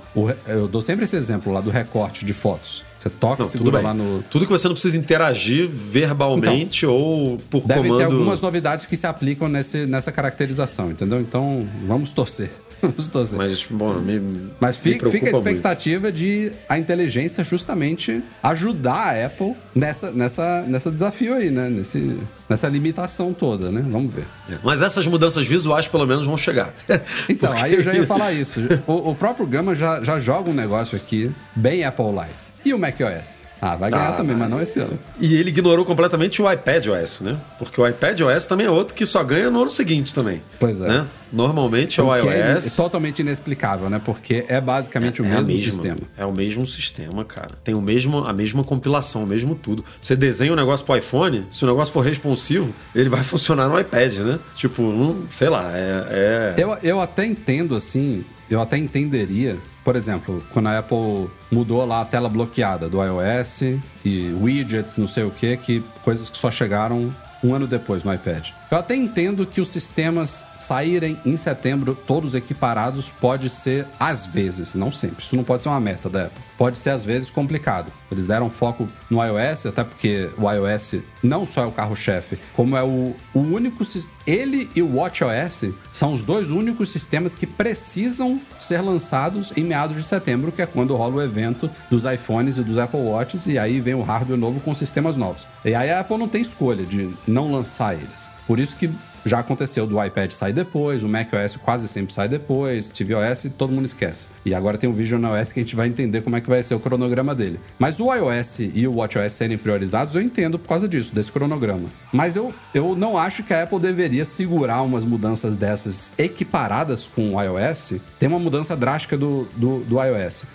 [0.48, 2.84] Eu dou sempre esse exemplo lá do recorte de fotos.
[3.04, 4.24] Você toca, não, segura lá no.
[4.30, 7.98] Tudo que você não precisa interagir verbalmente então, ou por devem comando.
[7.98, 11.20] Devem ter algumas novidades que se aplicam nesse, nessa caracterização, entendeu?
[11.20, 12.50] Então, vamos torcer.
[12.82, 13.38] vamos torcer.
[13.38, 16.16] Mas, bom, me, Mas fica, me fica a expectativa muito.
[16.16, 21.68] de a inteligência justamente ajudar a Apple nessa, nessa, nessa desafio aí, né?
[21.68, 23.86] Nesse, nessa limitação toda, né?
[23.86, 24.28] Vamos ver.
[24.50, 26.74] É, mas essas mudanças visuais, pelo menos, vão chegar.
[27.28, 27.66] então, Porque...
[27.66, 28.62] aí eu já ia falar isso.
[28.88, 32.53] O, o próprio Gama já, já joga um negócio aqui bem Apple-like.
[32.66, 33.48] E o macOS?
[33.62, 35.00] Ah, vai ganhar ah, também, mas não esse ano.
[35.20, 37.38] E ele ignorou completamente o iPad OS, né?
[37.58, 40.42] Porque o iPad OS também é outro que só ganha no ano seguinte também.
[40.60, 40.88] Pois é.
[40.88, 41.08] Né?
[41.32, 42.68] Normalmente é o iOS.
[42.68, 44.02] É totalmente inexplicável, né?
[44.04, 45.98] Porque é basicamente é, o mesmo é sistema.
[46.18, 47.52] É o mesmo sistema, cara.
[47.64, 49.84] Tem o mesmo, a mesma compilação, o mesmo tudo.
[50.00, 53.80] Você desenha um negócio pro iPhone, se o negócio for responsivo, ele vai funcionar no
[53.80, 54.40] iPad, né?
[54.58, 56.06] Tipo, não, sei lá, é.
[56.10, 56.54] é...
[56.58, 62.02] Eu, eu até entendo, assim, eu até entenderia por exemplo, quando a Apple mudou lá
[62.02, 63.62] a tela bloqueada do iOS
[64.06, 68.14] e widgets, não sei o que, que coisas que só chegaram um ano depois no
[68.14, 68.50] iPad.
[68.74, 74.74] Eu até entendo que os sistemas saírem em setembro todos equiparados pode ser às vezes,
[74.74, 75.24] não sempre.
[75.24, 76.42] Isso não pode ser uma meta da Apple.
[76.58, 77.92] Pode ser às vezes complicado.
[78.12, 82.76] Eles deram foco no iOS, até porque o iOS não só é o carro-chefe, como
[82.76, 83.84] é o, o único
[84.26, 89.98] ele e o WatchOS são os dois únicos sistemas que precisam ser lançados em meados
[89.98, 93.60] de setembro, que é quando rola o evento dos iPhones e dos Apple Watches e
[93.60, 95.48] aí vem o hardware novo com sistemas novos.
[95.66, 98.32] E aí a Apple não tem escolha de não lançar eles.
[98.48, 98.90] Por isso que
[99.26, 103.86] já aconteceu do iPad sair depois, o macOS quase sempre sai depois, tvOS todo mundo
[103.86, 104.28] esquece.
[104.46, 106.62] E agora tem o Vision OS que a gente vai entender como é que vai
[106.62, 107.60] ser o cronograma dele.
[107.80, 111.90] Mas o iOS e o WatchOS serem priorizados, eu entendo por causa disso, desse cronograma.
[112.12, 117.36] Mas eu, eu não acho que a Apple deveria segurar umas mudanças dessas equiparadas com
[117.36, 117.94] o iOS.
[118.20, 120.46] Tem uma mudança drástica do, do, do iOS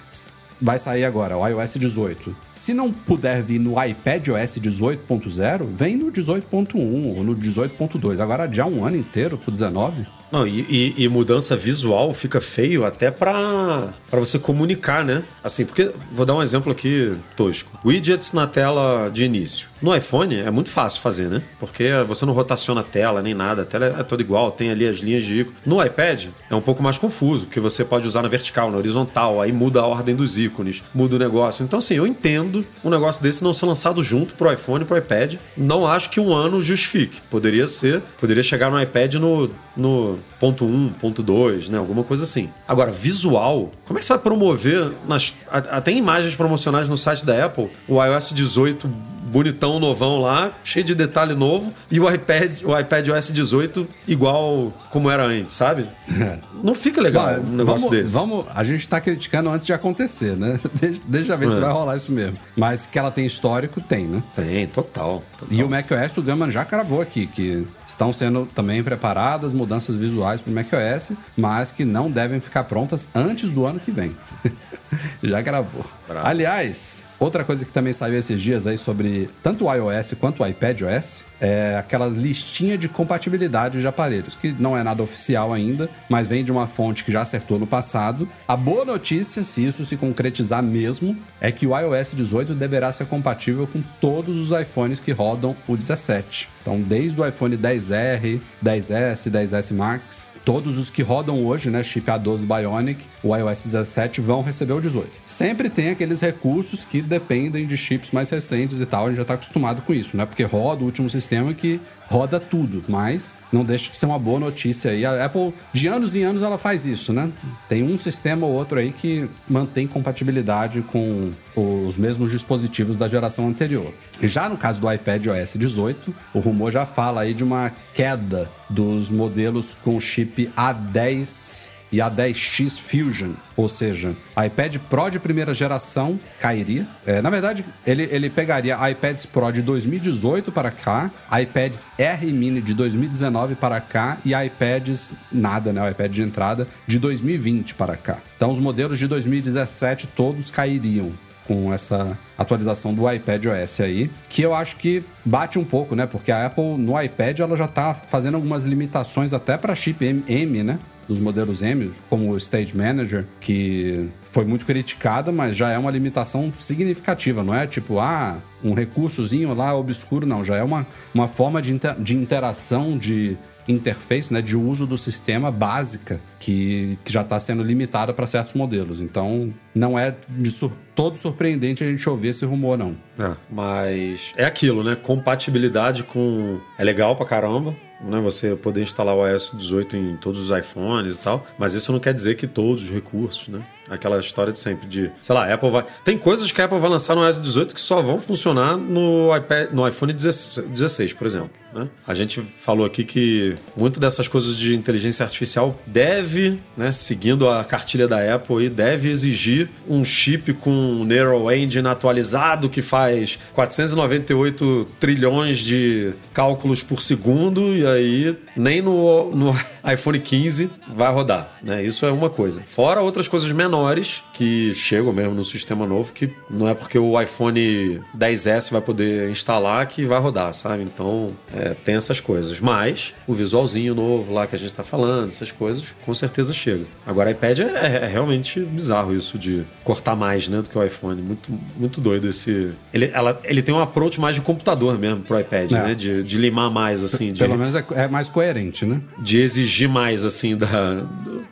[0.60, 2.34] vai sair agora, o iOS 18.
[2.52, 8.20] Se não puder vir no iPad OS 18.0, vem no 18.1 ou no 18.2.
[8.20, 10.06] Agora já um ano inteiro pro 19.
[10.30, 15.24] Não, e, e, e, mudança visual fica feio até para você comunicar, né?
[15.42, 17.78] Assim, porque vou dar um exemplo aqui tosco.
[17.82, 19.68] Widgets na tela de início.
[19.80, 21.42] No iPhone é muito fácil fazer, né?
[21.60, 24.86] Porque você não rotaciona a tela nem nada, a tela é toda igual, tem ali
[24.86, 25.56] as linhas de ícone.
[25.64, 29.40] No iPad é um pouco mais confuso, porque você pode usar na vertical, na horizontal,
[29.40, 31.62] aí muda a ordem dos ícones, muda o negócio.
[31.62, 34.96] Então, assim, eu entendo um negócio desse não ser lançado junto pro iPhone e pro
[34.96, 35.36] iPad.
[35.56, 37.20] Não acho que um ano justifique.
[37.30, 41.78] Poderia ser, poderia chegar no iPad no, no ponto 1, ponto 2, né?
[41.78, 42.50] Alguma coisa assim.
[42.66, 47.46] Agora, visual, como é que você vai promover nas, até imagens promocionais no site da
[47.46, 48.90] Apple, o iOS 18
[49.28, 54.72] bonitão, novão lá, cheio de detalhe novo, e o iPad, o iPad OS 18 igual
[54.90, 55.88] como era antes, sabe?
[56.08, 56.38] É.
[56.62, 58.14] Não fica legal um negócio vamos, desse.
[58.14, 60.58] Vamos, a gente tá criticando antes de acontecer, né?
[60.74, 61.50] Deixa, deixa ver é.
[61.50, 62.38] se vai rolar isso mesmo.
[62.56, 64.22] Mas que ela tem histórico, tem, né?
[64.34, 65.22] Tem, total.
[65.38, 65.56] total.
[65.56, 70.40] E o macOS, o Gama já cravou aqui, que estão sendo também preparadas mudanças visuais
[70.40, 74.16] para o macOS, mas que não devem ficar prontas antes do ano que vem.
[75.22, 75.84] já gravou.
[76.06, 76.26] Bravo.
[76.26, 80.46] Aliás, outra coisa que também saiu esses dias aí sobre tanto o iOS quanto o
[80.46, 86.26] iPadOS é aquela listinha de compatibilidade de aparelhos, que não é nada oficial ainda, mas
[86.26, 88.28] vem de uma fonte que já acertou no passado.
[88.46, 93.06] A boa notícia, se isso se concretizar mesmo, é que o iOS 18 deverá ser
[93.06, 96.48] compatível com todos os iPhones que rodam o 17.
[96.60, 102.06] Então, desde o iPhone 10R, 10S, 10S Max, todos os que rodam hoje, né, chip
[102.06, 105.10] A12 Bionic, o iOS 17 vão receber o 18.
[105.26, 109.22] Sempre tem aqueles recursos que dependem de chips mais recentes e tal, a gente já
[109.24, 110.24] está acostumado com isso, né?
[110.24, 114.40] Porque roda o último sistema que roda tudo, mas não deixa de ser uma boa
[114.40, 115.04] notícia aí.
[115.04, 117.30] A Apple, de anos em anos, ela faz isso, né?
[117.68, 123.46] Tem um sistema ou outro aí que mantém compatibilidade com os mesmos dispositivos da geração
[123.46, 123.92] anterior.
[124.20, 127.72] E já no caso do iPad OS 18, o rumor já fala aí de uma
[127.92, 135.18] queda dos modelos com chip A10 e a 10X Fusion, ou seja, iPad Pro de
[135.18, 136.86] primeira geração cairia.
[137.06, 142.60] É, na verdade, ele, ele pegaria iPads Pro de 2018 para cá, iPads R Mini
[142.60, 145.82] de 2019 para cá e iPads nada, né?
[145.82, 148.18] O iPad de entrada de 2020 para cá.
[148.36, 151.12] Então, os modelos de 2017 todos cairiam
[151.48, 156.06] com essa atualização do iPad OS aí, que eu acho que bate um pouco, né?
[156.06, 160.62] Porque a Apple no iPad ela já tá fazendo algumas limitações até para chip M,
[160.62, 160.78] né?
[161.08, 165.90] Dos modelos M, como o Stage Manager, que foi muito criticada, mas já é uma
[165.90, 170.44] limitação significativa, não é tipo, ah, um recursozinho lá obscuro, não.
[170.44, 174.96] Já é uma, uma forma de, inter, de interação, de interface, né, de uso do
[174.96, 179.00] sistema básica que, que já está sendo limitada para certos modelos.
[179.00, 182.96] Então, não é de sur todo surpreendente a gente ouvir esse rumor, não.
[183.18, 184.96] É, mas é aquilo, né?
[184.96, 186.58] Compatibilidade com.
[186.78, 188.20] É legal pra caramba né?
[188.20, 191.98] Você poder instalar o iOS 18 em todos os iPhones e tal, mas isso não
[191.98, 193.62] quer dizer que todos os recursos, né?
[193.88, 195.84] Aquela história de sempre de, sei lá, Apple vai.
[196.04, 199.34] Tem coisas que a Apple vai lançar no iOS 18 que só vão funcionar no
[199.34, 201.50] iPad, no iPhone 16, por exemplo.
[201.72, 201.88] Né?
[202.06, 207.62] A gente falou aqui que muito dessas coisas de inteligência artificial deve, né, seguindo a
[207.64, 215.58] cartilha da Apple, deve exigir um chip com Neural Engine atualizado que faz 498 trilhões
[215.58, 219.56] de cálculos por segundo e aí nem no, no
[219.92, 221.84] iPhone 15 vai rodar, né?
[221.84, 222.62] Isso é uma coisa.
[222.66, 227.20] Fora outras coisas menores que chegam mesmo no sistema novo, que não é porque o
[227.20, 230.82] iPhone 10S vai poder instalar que vai rodar, sabe?
[230.82, 232.60] Então, é, tem essas coisas.
[232.60, 236.84] Mas o visualzinho novo lá que a gente tá falando, essas coisas, com certeza chega.
[237.06, 240.84] Agora, iPad é, é, é realmente bizarro isso de cortar mais, né, do que o
[240.84, 241.20] iPhone.
[241.22, 242.72] Muito, muito doido esse...
[242.92, 245.74] Ele, ela, ele tem um approach mais de computador mesmo pro iPad, é.
[245.74, 245.94] né?
[245.94, 247.32] De, de limar mais, assim.
[247.32, 249.00] De, Pelo menos é, é mais coerente, né?
[249.18, 250.68] De exigir exigir mais, assim, da.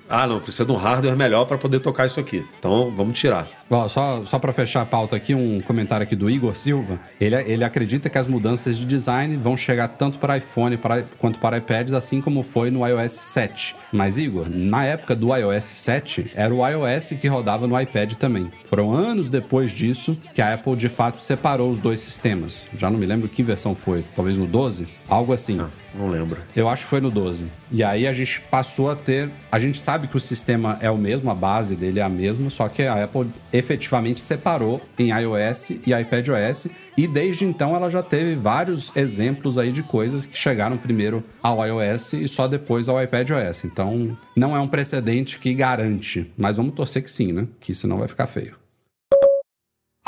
[0.08, 2.44] Ah, não, precisa de um hardware melhor para poder tocar isso aqui.
[2.58, 3.48] Então, vamos tirar.
[3.68, 7.00] Ó, só só para fechar a pauta aqui, um comentário aqui do Igor Silva.
[7.20, 11.38] Ele, ele acredita que as mudanças de design vão chegar tanto para iPhone para, quanto
[11.38, 13.74] para iPads, assim como foi no iOS 7.
[13.92, 18.50] Mas, Igor, na época do iOS 7, era o iOS que rodava no iPad também.
[18.64, 22.64] Foram anos depois disso que a Apple de fato separou os dois sistemas.
[22.76, 24.04] Já não me lembro que versão foi.
[24.14, 24.86] Talvez no 12?
[25.08, 25.56] Algo assim.
[25.56, 26.40] Não, não lembro.
[26.54, 27.44] Eu acho que foi no 12.
[27.70, 29.30] E aí a gente passou a ter.
[29.50, 32.50] A gente sabe que o sistema é o mesmo, a base dele é a mesma,
[32.50, 36.68] só que a Apple efetivamente separou em iOS e iPadOS.
[36.96, 41.64] E desde então ela já teve vários exemplos aí de coisas que chegaram primeiro ao
[41.64, 43.64] iOS e só depois ao iPadOS.
[43.64, 47.46] Então não é um precedente que garante, mas vamos torcer que sim, né?
[47.60, 48.54] Que senão vai ficar feio.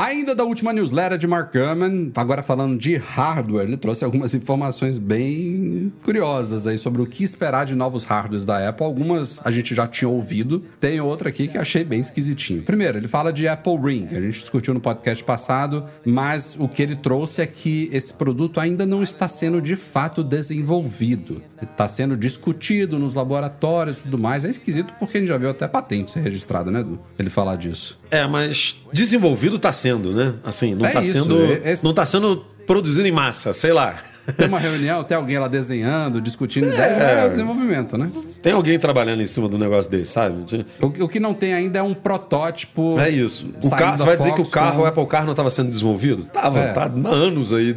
[0.00, 4.96] Ainda da última newsletter de Mark Gurman, agora falando de hardware, ele trouxe algumas informações
[4.96, 8.86] bem curiosas aí sobre o que esperar de novos hardwares da Apple.
[8.86, 12.62] Algumas a gente já tinha ouvido, tem outra aqui que achei bem esquisitinho.
[12.62, 16.80] Primeiro, ele fala de Apple Ring, a gente discutiu no podcast passado, mas o que
[16.80, 21.42] ele trouxe é que esse produto ainda não está sendo de fato desenvolvido.
[21.60, 24.44] Está sendo discutido nos laboratórios e tudo mais.
[24.44, 27.00] É esquisito porque a gente já viu até patente ser registrada, né, Edu?
[27.18, 27.98] Ele falar disso.
[28.12, 30.34] É, mas desenvolvido está sendo sendo, né?
[30.44, 31.84] Assim, não está é sendo, esse...
[31.84, 33.98] não tá sendo produzido em massa, sei lá.
[34.36, 38.10] Tem uma reunião, tem alguém lá desenhando, discutindo é, ideias, é o desenvolvimento, né?
[38.42, 40.66] Tem alguém trabalhando em cima do negócio desse, sabe?
[40.80, 42.98] O, o que não tem ainda é um protótipo.
[42.98, 43.52] É isso.
[43.62, 46.24] O carro, você vai dizer que o carro, o Apple Car não estava sendo desenvolvido?
[46.24, 46.72] Tava, é.
[46.72, 47.76] tá há anos aí,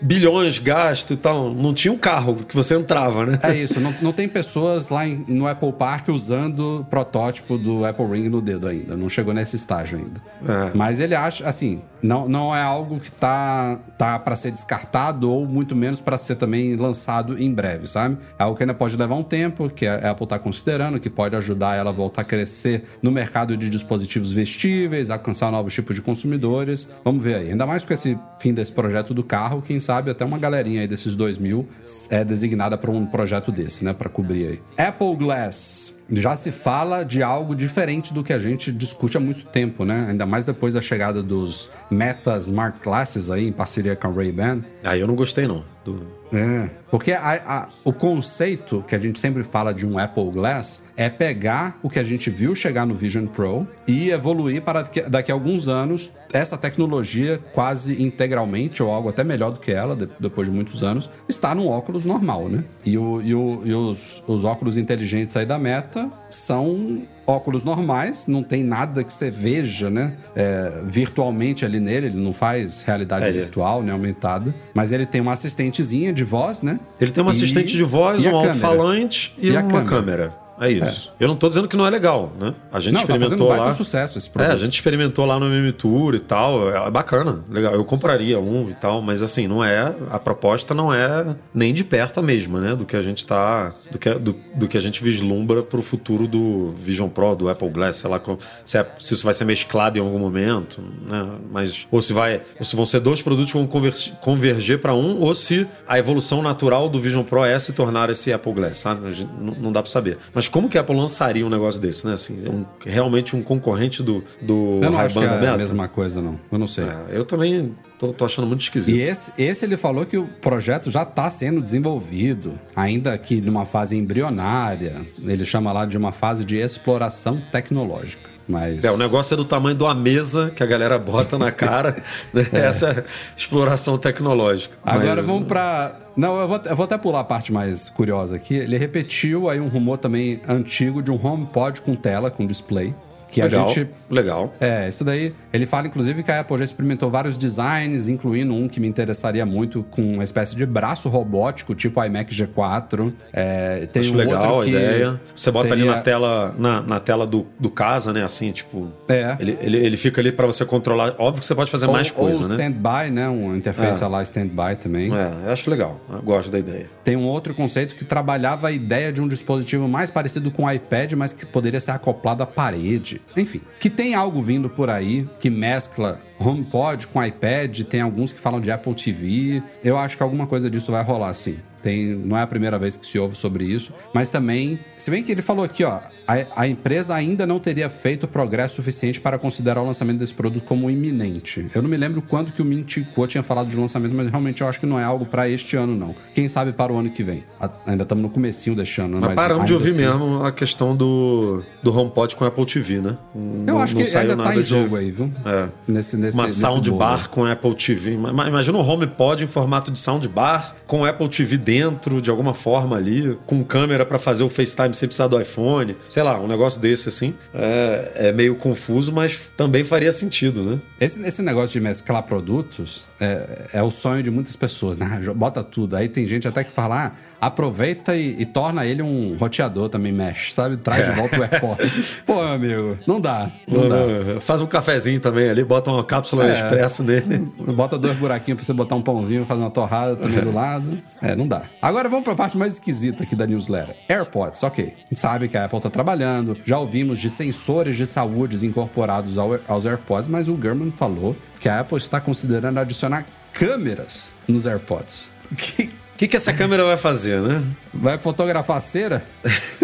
[0.00, 1.52] bilhões gasto e tal.
[1.54, 3.38] Não tinha um carro que você entrava, né?
[3.42, 3.80] É isso.
[3.80, 8.40] Não, não tem pessoas lá em, no Apple Park usando protótipo do Apple Ring no
[8.40, 8.96] dedo ainda.
[8.96, 10.20] Não chegou nesse estágio ainda.
[10.46, 10.70] É.
[10.74, 15.46] Mas ele acha, assim, não, não é algo que tá, tá para ser descartado ou
[15.46, 18.18] muito menos para ser também lançado em breve, sabe?
[18.38, 21.34] É algo que ainda pode levar um tempo, que a Apple está considerando, que pode
[21.36, 26.02] ajudar ela a voltar a crescer no mercado de dispositivos vestíveis, alcançar novos tipos de
[26.02, 26.88] consumidores.
[27.04, 27.50] Vamos ver aí.
[27.50, 30.88] Ainda mais com esse fim desse projeto do carro, quem sabe até uma galerinha aí
[30.88, 31.68] desses 2 mil
[32.10, 33.94] é designada para um projeto desse, né?
[33.94, 34.86] Para cobrir aí.
[34.86, 39.46] Apple Glass já se fala de algo diferente do que a gente discute há muito
[39.46, 40.06] tempo, né?
[40.08, 44.62] Ainda mais depois da chegada dos Meta Smart Glasses aí em parceria com a Ray-Ban.
[44.82, 45.64] Aí eu não gostei não.
[45.92, 46.20] Do...
[46.32, 50.80] É, porque a, a, o conceito que a gente sempre fala de um Apple Glass
[50.96, 55.02] é pegar o que a gente viu chegar no Vision Pro e evoluir para que,
[55.02, 59.96] daqui a alguns anos essa tecnologia quase integralmente, ou algo até melhor do que ela,
[59.96, 62.62] de, depois de muitos anos, está num óculos normal, né?
[62.84, 68.26] E, o, e, o, e os, os óculos inteligentes aí da Meta são óculos normais,
[68.26, 70.12] não tem nada que você veja, né?
[70.34, 73.92] É, virtualmente ali nele, ele não faz realidade é, virtual, né?
[73.92, 74.54] Aumentada.
[74.74, 76.78] Mas ele tem uma assistentezinha de voz, né?
[77.00, 79.84] Ele tem uma e, assistente de voz, um alto-falante e, e, uma câmera.
[79.84, 80.39] câmera.
[80.60, 81.10] É isso.
[81.18, 82.54] Eu não tô dizendo que não é legal, né?
[82.70, 83.72] A gente Não, tá experimentou baita lá.
[83.72, 84.52] sucesso esse É, produto.
[84.52, 86.68] a gente experimentou lá no MM Tour e tal.
[86.70, 87.72] É bacana, legal.
[87.72, 89.94] Eu compraria um e tal, mas assim, não é.
[90.10, 92.76] A proposta não é nem de perto a mesma, né?
[92.76, 93.72] Do que a gente tá.
[93.90, 97.70] Do que, do, do que a gente vislumbra pro futuro do Vision Pro, do Apple
[97.70, 98.20] Glass, sei lá
[98.64, 101.26] se, é- se isso vai ser mesclado em algum momento, né?
[101.50, 101.86] Mas.
[101.90, 102.42] Ou se vai.
[102.58, 105.98] Ou se vão ser dois produtos que vão conver- converger para um, ou se a
[105.98, 109.00] evolução natural do Vision Pro é se tornar esse Apple Glass, sabe?
[109.40, 110.18] Não, não dá para saber.
[110.34, 112.14] Mas como que a Apple lançaria um negócio desse, né?
[112.14, 116.20] Assim, um- realmente um concorrente do, do Eu não acho que é a mesma coisa,
[116.20, 116.38] não.
[116.50, 116.84] Eu não sei.
[116.84, 118.94] É, eu também tô, tô achando muito esquisito.
[118.96, 123.64] E esse, esse ele falou que o projeto já está sendo desenvolvido, ainda que numa
[123.66, 124.96] fase embrionária.
[125.24, 128.29] Ele chama lá de uma fase de exploração tecnológica.
[128.50, 131.52] Mas É, o negócio é do tamanho de uma mesa que a galera bota na
[131.52, 131.96] cara.
[132.34, 132.46] né?
[132.52, 133.04] Essa é
[133.36, 134.76] exploração tecnológica.
[134.84, 135.96] Agora Mas- vamos pra.
[136.16, 138.54] Não, eu vou, eu vou até pular a parte mais curiosa aqui.
[138.54, 142.94] Ele repetiu aí um rumor também antigo de um HomePod com tela, com display.
[143.30, 144.54] Que legal, a gente legal.
[144.60, 145.32] É, isso daí.
[145.52, 149.44] Ele fala, inclusive, que a Apple já experimentou vários designs, incluindo um que me interessaria
[149.46, 153.12] muito, com uma espécie de braço robótico, tipo iMac G4.
[153.32, 155.20] É, tem Acho um legal a ideia.
[155.34, 158.24] Você bota ali seria- na tela, na, na tela do, do casa, né?
[158.24, 158.88] Assim, tipo.
[159.08, 159.36] É.
[159.38, 161.14] Ele, ele, ele fica ali pra você controlar.
[161.18, 162.54] Óbvio que você pode fazer mais ou, coisa, ou né?
[162.56, 163.28] stand-by, né?
[163.28, 164.06] Uma interface É.
[164.06, 165.12] lá stand-by também.
[165.14, 166.00] É, eu acho legal.
[166.10, 166.86] Eu gosto da ideia.
[167.04, 170.70] Tem um outro conceito que trabalhava a ideia de um dispositivo mais parecido com o
[170.70, 173.19] iPad, mas que poderia ser acoplado à parede.
[173.36, 178.40] Enfim, que tem algo vindo por aí que mescla HomePod com iPad, tem alguns que
[178.40, 179.62] falam de Apple TV.
[179.84, 181.58] Eu acho que alguma coisa disso vai rolar sim.
[181.82, 185.22] Tem, não é a primeira vez que se ouve sobre isso, mas também, se bem
[185.22, 185.98] que ele falou aqui, ó,
[186.28, 190.64] a, a empresa ainda não teria feito progresso suficiente para considerar o lançamento desse produto
[190.64, 191.66] como iminente.
[191.74, 194.68] Eu não me lembro quando que o Mintico tinha falado de lançamento, mas realmente eu
[194.68, 196.14] acho que não é algo para este ano não.
[196.34, 197.42] Quem sabe para o ano que vem.
[197.60, 200.52] A- ainda estamos no comecinho deste ano, Mas, mas paramos de ouvir assim- mesmo a
[200.52, 203.16] questão do, do HomePod com Apple TV, né?
[203.34, 203.40] Eu
[203.74, 205.32] Não- acho não que ainda tá nada em de- jogo aí, viu?
[205.44, 205.68] É.
[205.88, 207.28] Nesse, nesse, Uma nesse soundbar bolo.
[207.30, 208.16] com Apple TV.
[208.16, 212.52] Ma- ma- Imagina um HomePod em formato de soundbar, com Apple TV dentro, de alguma
[212.54, 215.96] forma ali, com câmera pra fazer o FaceTime sem precisar do iPhone.
[216.08, 217.34] Sei lá, um negócio desse assim.
[217.54, 220.78] É, é meio confuso, mas também faria sentido, né?
[221.00, 225.20] Esse, esse negócio de mesclar produtos é, é o sonho de muitas pessoas, né?
[225.34, 225.94] Bota tudo.
[225.96, 227.06] Aí tem gente até que fala,
[227.40, 230.76] ah, aproveita e, e torna ele um roteador também, mexe, sabe?
[230.76, 231.92] Traz de volta o AirPod.
[232.26, 233.96] Pô, meu amigo, não dá, não dá.
[233.96, 236.52] Uh, Faz um cafezinho também ali, bota uma cápsula É.
[236.52, 237.38] expresso nele.
[237.58, 240.98] Bota dois buraquinhos pra você botar um pãozinho, fazer uma torrada também do lado.
[241.20, 241.62] É, não dá.
[241.82, 243.94] Agora vamos pra parte mais esquisita aqui da newsletter.
[244.08, 244.84] AirPods, ok.
[244.96, 249.36] A gente sabe que a Apple tá trabalhando, já ouvimos de sensores de saúde incorporados
[249.38, 253.09] ao- aos AirPods, mas o Gurman falou que a Apple está considerando adicionar
[253.52, 255.30] câmeras nos AirPods.
[255.56, 255.84] Que
[256.14, 257.62] O que, que essa câmera vai fazer, né?
[257.94, 259.24] vai fotografar cera?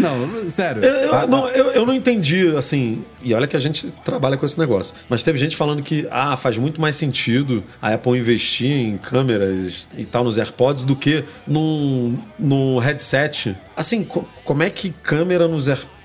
[0.00, 0.82] não, sério.
[0.82, 4.36] Eu, eu A- não, eu, eu não entendi, assim, e olha que a gente trabalha
[4.38, 4.94] com esse negócio.
[5.10, 9.88] Mas teve gente falando que ah, faz muito mais sentido a Apple investir em câmeras
[9.96, 13.54] e tal nos AirPods do que num, num headset.
[13.76, 15.99] Assim, co- como é que câmera nos AirPods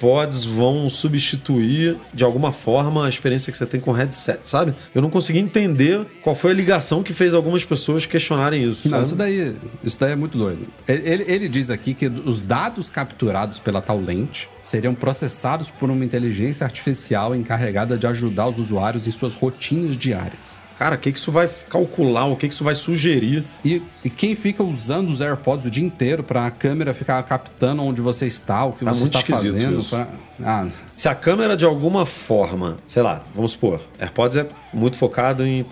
[0.45, 4.73] vão substituir de alguma forma a experiência que você tem com headset, sabe?
[4.93, 8.87] Eu não consegui entender qual foi a ligação que fez algumas pessoas questionarem isso.
[8.89, 9.05] Não, sabe?
[9.05, 10.67] isso daí, isso daí é muito doido.
[10.87, 15.89] Ele, ele- ele diz aqui que os dados capturados pela tal lente seriam processados por
[15.89, 20.59] uma inteligência artificial encarregada de ajudar os usuários em suas rotinas diárias.
[20.77, 22.25] Cara, o que, que isso vai calcular?
[22.25, 23.45] O que, que isso vai sugerir?
[23.63, 27.83] E, e quem fica usando os AirPods o dia inteiro para a câmera ficar captando
[27.83, 29.83] onde você está, o que Tá você está fazendo?
[29.89, 30.07] pra-
[30.43, 35.45] Ah, Se a câmera de alguma forma, sei lá, vamos supor, AirPods é muito focado
[35.45, 35.65] em.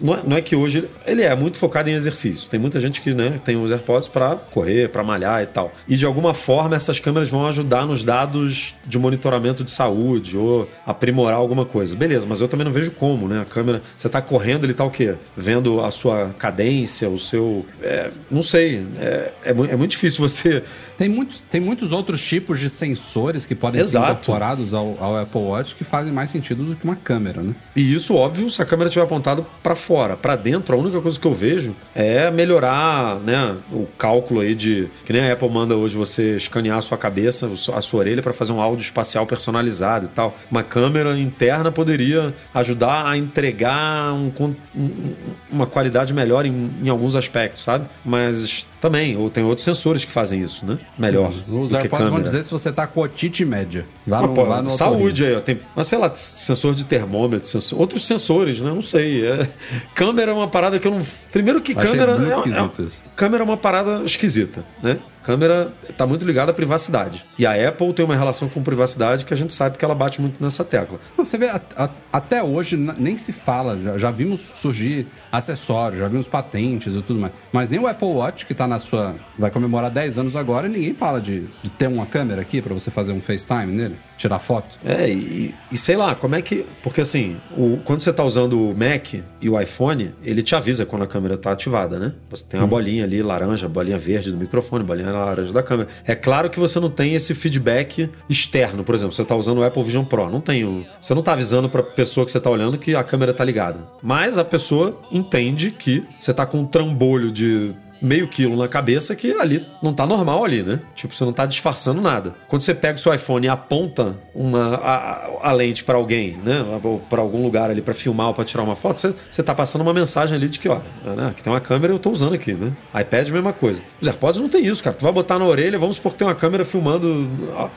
[0.00, 0.88] Não é, não é que hoje.
[1.04, 2.48] Ele é muito focado em exercício.
[2.48, 5.72] Tem muita gente que né, tem os AirPods para correr, para malhar e tal.
[5.88, 10.68] E de alguma forma essas câmeras vão ajudar nos dados de monitoramento de saúde ou
[10.86, 11.96] aprimorar alguma coisa.
[11.96, 13.40] Beleza, mas eu também não vejo como, né?
[13.42, 13.82] A câmera.
[13.96, 15.14] Você tá correndo, ele tá o quê?
[15.36, 17.66] Vendo a sua cadência, o seu.
[17.82, 18.82] É, não sei.
[18.98, 20.62] É, é, é muito difícil você.
[20.96, 24.12] Tem muitos, tem muitos outros tipos de sensores que podem ser Exato.
[24.12, 27.54] incorporados ao, ao Apple Watch que fazem mais sentido do que uma câmera, né?
[27.74, 30.16] E isso, óbvio, se a câmera estiver apontada para fora.
[30.16, 34.88] Para dentro, a única coisa que eu vejo é melhorar né, o cálculo aí de.
[35.04, 38.32] Que nem a Apple manda hoje você escanear a sua cabeça, a sua orelha, para
[38.32, 40.36] fazer um áudio espacial personalizado e tal.
[40.50, 44.32] Uma câmera interna poderia ajudar a entregar um
[44.76, 45.14] um-
[45.50, 47.86] uma qualidade melhor em, em alguns aspectos, sabe?
[48.04, 50.78] Mas também, ou tem outros sensores que fazem isso, né?
[50.98, 51.30] Melhor.
[51.30, 53.86] Os do que AirPods vão dizer se você tá com otite média.
[54.06, 55.40] Mas, no, pô, vá no saúde aí, ó.
[55.40, 58.70] Tem, mas sei lá, sensor de termômetro, sensor- outros sensores, né?
[58.70, 59.26] Não sei.
[59.26, 59.48] É-
[59.94, 61.00] câmera é uma parada que eu não.
[61.32, 62.18] Primeiro que Achei câmera.
[62.18, 62.86] muito é- é-.
[63.16, 64.98] Câmera é uma parada esquisita, né?
[65.24, 67.24] Câmera está muito ligada à privacidade.
[67.38, 70.20] E a Apple tem uma relação com privacidade que a gente sabe que ela bate
[70.20, 71.00] muito nessa tecla.
[71.16, 76.08] Você vê, a, a, até hoje nem se fala, já, já, vimos surgir acessórios, já
[76.08, 77.32] vimos patentes e tudo mais.
[77.50, 79.14] Mas nem o Apple Watch, que está na sua.
[79.38, 82.90] vai comemorar 10 anos agora, ninguém fala de, de ter uma câmera aqui para você
[82.90, 84.78] fazer um FaceTime nele, tirar foto.
[84.84, 86.66] É, e, e sei lá, como é que.
[86.82, 90.84] Porque assim, o, quando você está usando o Mac e o iPhone, ele te avisa
[90.84, 92.12] quando a câmera está ativada, né?
[92.28, 92.70] Você tem uma hum.
[92.70, 95.88] bolinha ali, laranja, bolinha verde do microfone, bolinha laranja da câmera.
[96.06, 99.64] É claro que você não tem esse feedback externo, por exemplo, você está usando o
[99.64, 102.50] Apple Vision Pro, não tem você não está avisando para a pessoa que você está
[102.50, 103.80] olhando que a câmera está ligada.
[104.02, 109.14] Mas a pessoa entende que você está com um trambolho de meio quilo na cabeça
[109.14, 110.80] que ali não tá normal ali, né?
[110.94, 112.34] Tipo, você não tá disfarçando nada.
[112.48, 116.64] Quando você pega o seu iPhone e aponta uma, a, a lente para alguém, né?
[116.82, 119.54] Ou para algum lugar ali para filmar ou para tirar uma foto, você, você tá
[119.54, 121.28] passando uma mensagem ali de que, ó, né?
[121.30, 122.72] aqui tem uma câmera eu tô usando aqui, né?
[122.98, 123.80] iPad, mesma coisa.
[124.00, 124.96] Os AirPods não tem isso, cara.
[124.96, 127.68] Tu vai botar na orelha, vamos supor que tem uma câmera filmando, ó,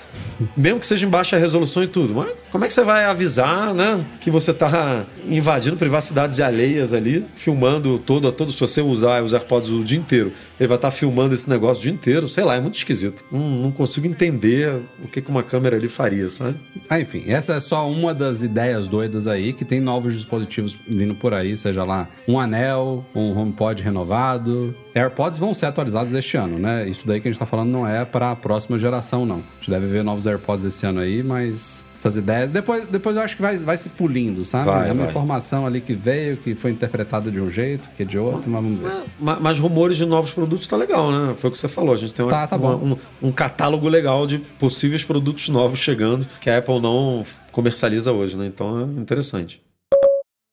[0.56, 2.14] mesmo que seja em baixa resolução e tudo.
[2.14, 4.06] Mas como é que você vai avisar, né?
[4.20, 9.34] Que você tá invadindo privacidades alheias ali, filmando todo a todo, se você usar os
[9.34, 10.32] AirPods o dia inteiro.
[10.60, 12.28] Ele vai estar tá filmando esse negócio o dia inteiro.
[12.28, 13.24] Sei lá, é muito esquisito.
[13.32, 16.56] Não, não consigo entender o que, que uma câmera ali faria, sabe?
[16.90, 21.16] Ah, enfim, essa é só uma das ideias doidas aí, que tem novos dispositivos vindo
[21.16, 24.74] por aí, seja lá um anel, um HomePod renovado.
[24.96, 26.88] AirPods vão ser atualizados este ano, né?
[26.88, 29.38] Isso daí que a gente tá falando não é para a próxima geração, não.
[29.38, 32.50] A gente deve ver novos AirPods esse ano aí, mas essas ideias.
[32.50, 34.66] Depois, depois eu acho que vai, vai se pulindo, sabe?
[34.66, 35.10] Vai, é uma vai.
[35.10, 38.80] informação ali que veio, que foi interpretada de um jeito, que de outro, mas vamos
[38.80, 38.92] ver.
[39.20, 41.34] Mas, mas, rumores de novos produtos tá legal, né?
[41.36, 41.94] Foi o que você falou.
[41.94, 45.80] A gente tem uma, tá, tá uma, um, um catálogo legal de possíveis produtos novos
[45.80, 48.46] chegando que a Apple não comercializa hoje, né?
[48.46, 49.62] Então é interessante.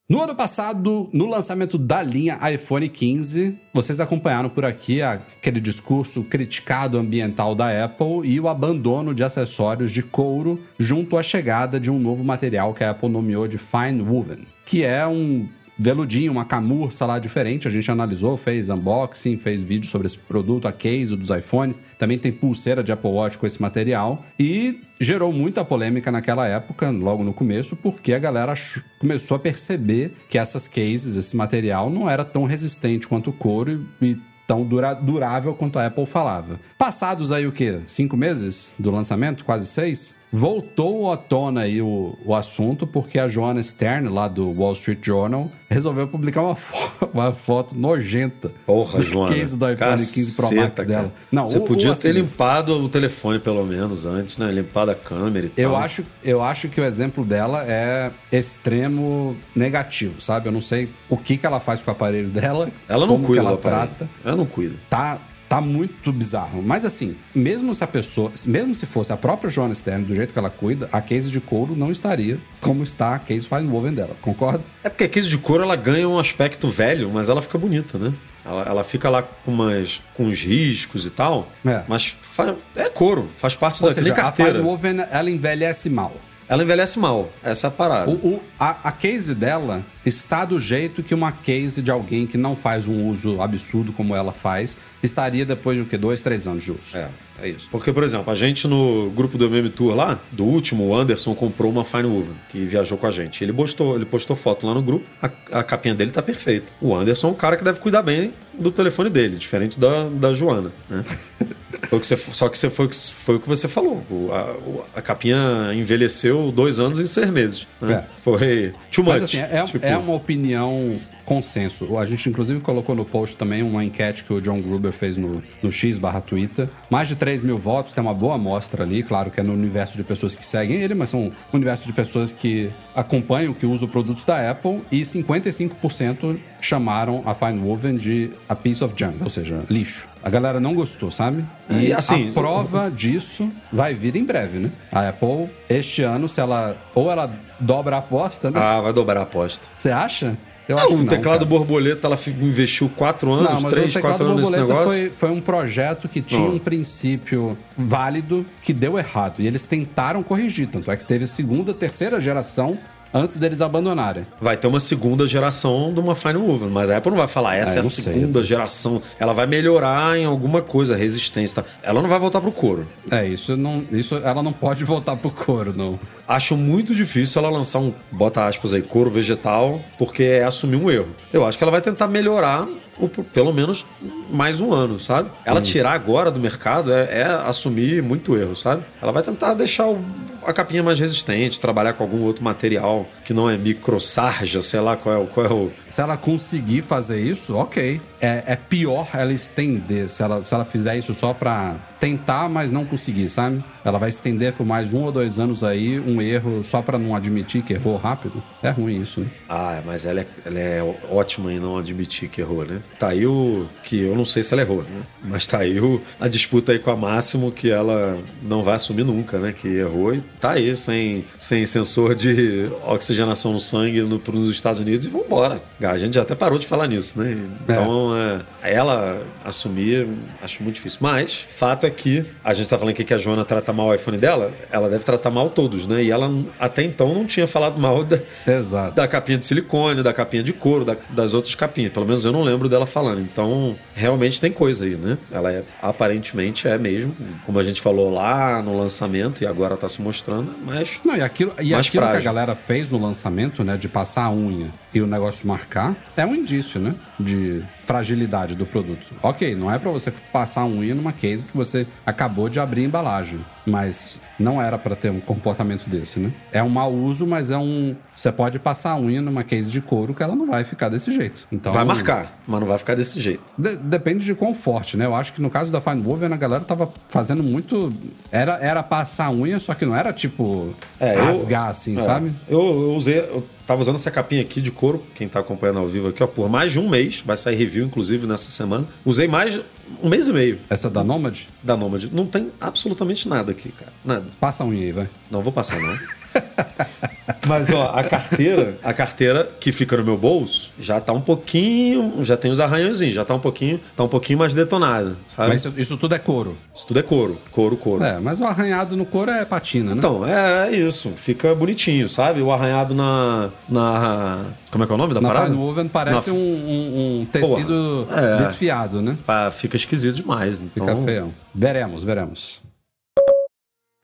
[0.07, 6.23] No ano passado, no lançamento da linha iPhone 15, vocês acompanharam por aqui aquele discurso
[6.25, 11.91] criticado ambiental da Apple e o abandono de acessórios de couro junto à chegada de
[11.91, 15.49] um novo material que a Apple nomeou de Fine Woven, que é um
[15.79, 17.69] veludinho, uma camurça lá diferente.
[17.69, 21.79] A gente analisou, fez unboxing, fez vídeo sobre esse produto, a case dos iPhones.
[21.99, 24.25] Também tem pulseira de Apple Watch com esse material.
[24.39, 28.55] E gerou muita polêmica naquela época, logo no começo, porque a galera
[28.99, 33.85] começou a perceber que essas cases, esse material, não era tão resistente quanto o couro
[34.01, 34.17] e
[34.47, 36.61] tão dura durável quanto a Apple falava.
[36.79, 37.81] Passados aí o quê?
[37.87, 39.45] Cinco meses do lançamento?
[39.45, 40.15] Quase seis?
[40.37, 44.99] Voltou à tona aí o, o assunto porque a Joanna Stern, lá do Wall Street
[45.01, 46.77] Journal, resolveu publicar uma, fo
[47.15, 49.33] uma foto nojenta Porra, do Joana.
[49.33, 50.89] case do iPhone Caceta, 15 Pro Max cara.
[50.89, 51.13] dela.
[51.31, 54.51] Não, Você o, podia o, ter assim, limpado o telefone pelo menos antes, né?
[54.51, 55.81] Limpado a câmera e eu tal.
[55.81, 60.49] Acho, eu acho que o exemplo dela é extremo negativo, sabe?
[60.49, 62.71] Eu não sei o que, que ela faz com o aparelho dela.
[62.89, 64.09] Ela não cuida ela trata.
[64.25, 64.75] Ela não cuida.
[64.91, 65.21] Tá
[65.55, 66.61] Tá muito bizarro.
[66.61, 70.33] Mas assim, mesmo se a pessoa, mesmo se fosse a própria Joana Stern, do jeito
[70.33, 73.95] que ela cuida, a case de couro não estaria como está a case Fine Woven
[73.95, 74.65] dela, concorda?
[74.83, 77.99] É porque a case de couro ela ganha um aspecto velho, mas ela fica bonita,
[77.99, 78.13] né?
[78.45, 81.85] Ela, ela fica lá com, umas, com uns riscos e tal, é.
[81.87, 84.61] mas faz, é couro, faz parte Ou da seja, carteira.
[84.61, 86.17] A ela envelhece mal.
[86.49, 88.11] Ela envelhece mal, essa é a parada.
[88.11, 92.37] O, o, a, a case dela está do jeito que uma case de alguém que
[92.37, 95.97] não faz um uso absurdo como ela faz, estaria depois de o quê?
[95.97, 96.97] Dois, três anos de uso.
[96.97, 97.09] É,
[97.43, 97.69] é isso.
[97.71, 101.35] Porque, por exemplo, a gente no grupo do MM Tour lá, do último, o Anderson
[101.35, 103.43] comprou uma Fine Woven, que viajou com a gente.
[103.43, 105.31] Ele postou, ele postou foto lá no grupo, a,
[105.61, 106.73] a capinha dele tá perfeita.
[106.81, 110.33] O Anderson é um cara que deve cuidar bem do telefone dele, diferente da, da
[110.33, 111.03] Joana, né?
[111.91, 114.01] Que você, só que você foi, foi o que você falou.
[114.11, 117.67] O, a, a, capinha envelheceu dois anos e seis meses.
[117.81, 117.95] Né?
[117.95, 118.21] É.
[118.23, 119.15] Foi too much.
[119.15, 119.85] Mas assim, é, tipo...
[119.85, 121.99] é uma opinião consenso.
[121.99, 125.43] A gente, inclusive, colocou no post também uma enquete que o John Gruber fez no,
[125.63, 126.69] no X barra Twitter.
[126.91, 129.03] Mais de 3 mil votos, tem uma boa amostra ali.
[129.03, 131.93] Claro que é no universo de pessoas que seguem ele, mas são um universo de
[131.93, 134.81] pessoas que acompanham, que usam produtos da Apple.
[134.91, 140.09] E 55% chamaram a Fine Woven de a piece of junk, ou seja, lixo.
[140.23, 141.45] A galera não gostou, sabe?
[141.69, 144.71] E, e assim, a prova disso vai vir em breve, né?
[144.91, 146.77] A Apple, este ano, se ela.
[146.95, 148.59] Ou ela dobra a aposta, né?
[148.59, 149.67] Ah, vai dobrar a aposta.
[149.77, 150.37] Você acha?
[150.69, 151.45] Eu acho o não, teclado cara.
[151.45, 154.87] borboleta, ela investiu quatro anos, não, mas três, quatro anos nesse negócio.
[154.87, 156.55] Foi, foi um projeto que tinha não.
[156.55, 159.35] um princípio válido que deu errado.
[159.41, 160.69] E eles tentaram corrigir.
[160.69, 162.79] Tanto é que teve segunda, terceira geração
[163.15, 164.25] antes deles abandonarem.
[164.41, 167.55] Vai ter uma segunda geração de uma Fine Woven, mas a Apple não vai falar,
[167.55, 168.49] essa ah, é a segunda sei.
[168.49, 169.01] geração.
[169.19, 171.63] Ela vai melhorar em alguma coisa, resistência.
[171.63, 171.69] Tá?
[171.83, 172.87] Ela não vai voltar pro couro.
[173.11, 173.85] É, isso não.
[173.93, 175.99] Isso ela não pode voltar pro couro, não.
[176.27, 180.91] Acho muito difícil ela lançar um, bota aspas aí, couro vegetal, porque é assumir um
[180.91, 181.15] erro.
[181.33, 182.67] Eu acho que ela vai tentar melhorar
[182.99, 183.85] ou por pelo menos
[184.31, 185.31] mais um ano, sabe?
[185.45, 188.83] Ela tirar agora do mercado é, é assumir muito erro, sabe?
[189.03, 190.05] Ela vai tentar deixar o-
[190.47, 194.97] a capinha mais resistente, trabalhar com algum outro material que não é microsarja, sei lá
[194.97, 195.27] qual é o.
[195.27, 198.01] Qual é o Se ela conseguir fazer isso, ok.
[198.25, 202.73] É, é pior ela estender, se ela, se ela fizer isso só pra tentar, mas
[202.73, 203.63] não conseguir, sabe?
[203.85, 207.15] Ela vai estender por mais um ou dois anos aí um erro só pra não
[207.15, 208.43] admitir que errou rápido.
[208.63, 209.27] É ruim isso, né?
[209.49, 212.81] Ah, mas ela é, ela é ótima em não admitir que errou, né?
[212.99, 213.67] Tá aí o.
[213.83, 215.03] Que eu não sei se ela errou, né?
[215.23, 219.05] Mas tá aí o, a disputa aí com a Máximo que ela não vai assumir
[219.05, 219.53] nunca, né?
[219.53, 224.81] Que errou e tá aí, sem, sem sensor de oxigenação no sangue no, nos Estados
[224.81, 225.61] Unidos e vambora.
[225.83, 227.37] A gente já até parou de falar nisso, né?
[227.63, 228.14] Então, é,
[228.63, 230.07] ela assumir,
[230.43, 230.99] acho muito difícil.
[231.01, 233.95] Mas, fato é que a gente tá falando aqui que a Joana trata mal o
[233.95, 236.03] iPhone dela, ela deve tratar mal todos, né?
[236.03, 238.95] E ela até então não tinha falado mal da, Exato.
[238.95, 241.93] da capinha de silicone, da capinha de couro, da- das outras capinhas.
[241.93, 243.21] Pelo menos eu não lembro dela falando.
[243.21, 245.19] Então, realmente tem coisa aí, né?
[245.31, 247.15] Ela é, aparentemente é mesmo,
[247.47, 251.21] como a gente falou lá no lançamento e agora tá se mostrando, mas Não, e
[251.23, 255.01] aquilo, e aquilo que a galera fez no lançamento, né, de passar a unha e
[255.01, 259.05] o negócio marcar, é um indício, né, de fragilidade do produto.
[259.23, 262.83] Ok, não é pra você passar a unha numa case que você acabou de abrir
[262.83, 266.33] a embalagem, mas não era pra ter um comportamento desse, né?
[266.51, 267.95] É um mau uso, mas é um...
[268.17, 271.11] Você pode passar a unha numa case de couro que ela não vai ficar desse
[271.13, 271.47] jeito.
[271.53, 273.43] Então, vai marcar, mas não vai ficar desse jeito.
[273.57, 275.05] de- depende de quão forte, né?
[275.05, 277.93] Eu acho que no caso da Fine Woven, a galera tava fazendo muito...
[278.33, 282.01] Era, era passar a unha, só que não era tipo É, eu- rasgar assim, É,
[282.01, 282.33] sabe?
[282.49, 285.89] Eu, eu usei, eu tava usando essa capinha aqui de couro, quem tá acompanhando ao
[285.89, 288.87] vivo aqui, ó, por mais de um mês, vai sair review, inclusive, nessa semana.
[289.05, 289.61] Usei mais
[290.03, 291.43] um mês e meio Essa da Nomad?
[291.63, 292.05] da Nomad.
[292.13, 293.93] Não tem absolutamente nada aqui, cara.
[294.05, 294.27] Nada.
[294.41, 295.09] Passa a unha aí, vai.
[295.31, 295.95] Não vou passar, não.
[297.47, 302.25] Mas, ó, a carteira, a carteira que fica no meu bolso já tá um pouquinho.
[302.25, 305.51] Já tem os arranhõezinhos, já tá um pouquinho, tá um pouquinho mais detonada, sabe?
[305.51, 306.57] Mas isso, isso tudo é couro.
[306.75, 308.03] Isso tudo é couro, couro, couro.
[308.03, 309.99] É, mas o arranhado no couro é patina, né?
[309.99, 311.11] Então, é, é isso.
[311.11, 312.41] Fica bonitinho, sabe?
[312.41, 313.51] O arranhado na.
[313.69, 315.47] na como é que é o nome da Na parada?
[315.47, 318.37] Fine Woven parece Na- um, um- um tecido Porra, é.
[318.39, 319.17] desfiado, né?
[319.29, 320.61] Ah, fica esquisito demais.
[320.61, 321.31] Então, Fica feião.
[321.55, 322.64] Veremos, veremos.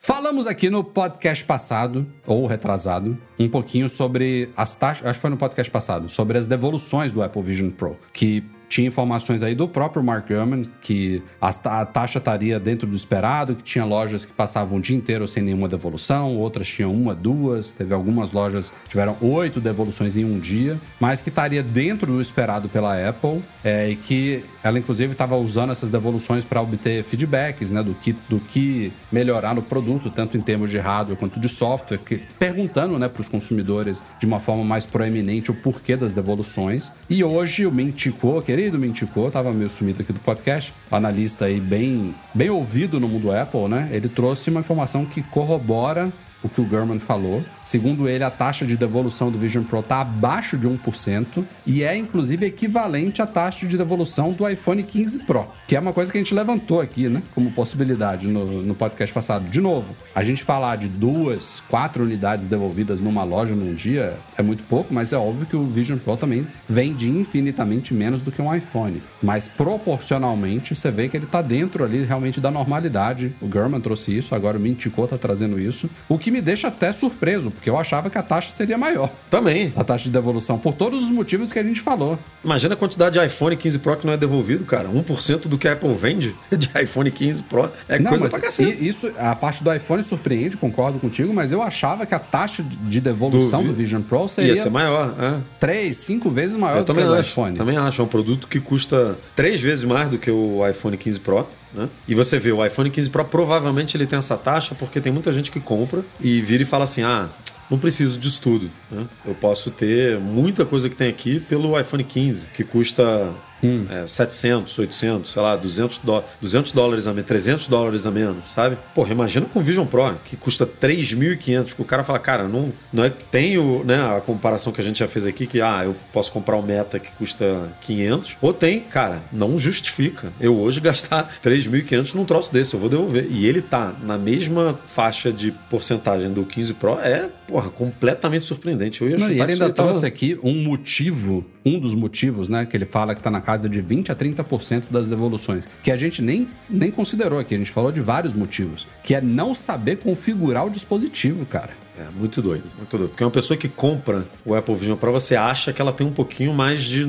[0.03, 5.07] Falamos aqui no podcast passado, ou retrasado, um pouquinho sobre as taxas.
[5.07, 7.99] Acho que foi no podcast passado, sobre as devoluções do Apple Vision Pro.
[8.11, 13.57] Que tinha informações aí do próprio Mark Gurman que a taxa estaria dentro do esperado,
[13.57, 17.73] que tinha lojas que passavam o dia inteiro sem nenhuma devolução, outras tinham uma, duas,
[17.73, 22.23] teve algumas lojas que tiveram oito devoluções em um dia, mas que estaria dentro do
[22.23, 27.73] esperado pela Apple é, e que ela inclusive estava usando essas devoluções para obter feedbacks,
[27.73, 31.49] né, do que, do que melhorar no produto, tanto em termos de hardware quanto de
[31.49, 36.13] software, que, perguntando, né, para os consumidores de uma forma mais proeminente o porquê das
[36.13, 36.93] devoluções.
[37.09, 42.15] E hoje o Mintico, querido Mintico, estava meio sumido aqui do podcast, analista aí bem,
[42.35, 46.65] bem ouvido no mundo Apple, né, ele trouxe uma informação que corrobora o que o
[46.65, 47.45] Gurman falou.
[47.63, 51.97] Segundo ele, a taxa de devolução do Vision Pro está abaixo de 1% e é
[51.97, 56.19] inclusive equivalente à taxa de devolução do iPhone 15 Pro, que é uma coisa que
[56.19, 59.49] a gente levantou aqui, né, como possibilidade no, no podcast passado.
[59.49, 64.43] De novo, a gente falar de duas, quatro unidades devolvidas numa loja num dia é
[64.43, 68.41] muito pouco, mas é óbvio que o Vision Pro também vende infinitamente menos do que
[68.41, 69.03] um iPhone.
[69.23, 73.35] Mas proporcionalmente, você vê que ele está dentro ali realmente da normalidade.
[73.41, 75.89] O Gurman trouxe isso, agora o Mintico está trazendo isso.
[76.09, 79.11] O que me deixa até surpreso, porque eu achava que a taxa seria maior.
[79.31, 79.73] Também.
[79.77, 82.19] A taxa de devolução, por todos os motivos que a gente falou.
[82.45, 84.89] Imagina a quantidade de iPhone 15 Pro que não é devoluvido, cara.
[84.89, 88.41] 1% do que a Apple vende de iPhone 15 Pro é Não, coisa mas pra
[88.43, 88.87] cacete.
[88.87, 92.77] isso, a parte do iPhone surpreende, concordo contigo, mas eu achava que a taxa de-
[92.77, 95.35] de devolução Do do, vi- Vision Pro seria Ia ser maior, é.
[95.59, 97.57] três, cinco vezes maior Eu do que acho, iPhone.
[97.57, 98.01] também acho.
[98.01, 101.47] É um produto que custa três vezes mais do que o iPhone 15 Pro.
[101.73, 101.89] Né?
[102.09, 105.33] E você vê, o iPhone 15 Pro provavelmente ele tem essa taxa porque tem muita
[105.33, 107.29] gente que compra e vira e fala assim: ah,
[107.71, 108.71] não preciso disso tudo.
[108.91, 109.07] né?
[109.25, 113.31] Eu posso ter muita coisa que tem aqui pelo iPhone 15, que custa
[113.63, 118.45] é, 700, 800, sei lá, 200, dó 200 dólares a menos, 300 dólares a menos,
[118.51, 118.77] sabe?
[118.95, 121.75] Porra, imagina com o Vision Pro, que custa 3.500.
[121.79, 124.85] O cara fala, cara, não, não é que tem o, né, a comparação que a
[124.85, 128.53] gente já fez aqui, que ah, eu posso comprar o Meta que custa 500, ou
[128.53, 130.33] tem, cara, não justifica.
[130.41, 133.27] Eu hoje gastar 3.500 num troço desse, eu vou devolver.
[133.31, 139.03] E ele tá na mesma faixa de porcentagem do 15 Pro, é, porra, completamente surpreendente.
[139.03, 142.65] Eu ia Não, chutar ele que ainda trouxe aqui um motivo, um dos motivos, né,
[142.65, 145.97] que ele fala que está na casa de 20 a 30% das devoluções, que a
[145.97, 149.97] gente nem, nem considerou aqui, a gente falou de vários motivos, que é não saber
[149.97, 151.71] configurar o dispositivo, cara.
[151.99, 153.11] É, muito doido, muito doido.
[153.11, 156.13] Porque uma pessoa que compra o Apple Vision Pro, você acha que ela tem um
[156.13, 157.05] pouquinho mais de,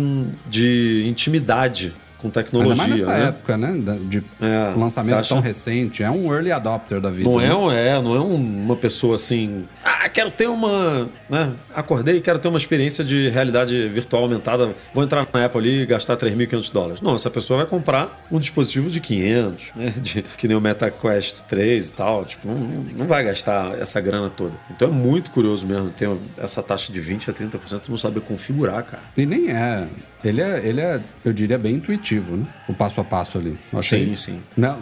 [0.50, 2.74] de intimidade com tecnologia.
[2.74, 3.28] Ainda mais nessa né?
[3.30, 3.98] época, né?
[4.08, 5.30] De É, lançamento você acha?
[5.30, 6.04] tão recente.
[6.04, 7.30] É um early adopter da vida.
[7.30, 7.48] Não né?
[7.48, 9.66] é, um- é, não é um- uma pessoa assim.
[9.84, 11.10] Ah, quero ter uma.
[11.30, 11.52] Né?
[11.74, 14.74] Acordei e quero ter uma experiência de realidade virtual aumentada.
[14.94, 17.02] Vou entrar na Apple ali e gastar 3.500 dólares.
[17.02, 19.94] Não, essa pessoa vai comprar um dispositivo de 500, né?
[20.02, 22.26] De, que nem o MetaQuest 3 e tal.
[22.26, 22.56] Tipo, não,
[22.96, 24.54] não vai gastar essa grana toda.
[24.70, 28.84] Então é muito curioso mesmo ter essa taxa de 20% a 30% não saber configurar,
[28.84, 29.04] cara.
[29.18, 29.88] E nem é.
[30.24, 32.46] Ele é, ele é, eu diria, bem intuitivo, né?
[32.68, 33.58] O passo a passo ali.
[33.82, 34.40] Sim, sim.
[34.56, 34.80] Não-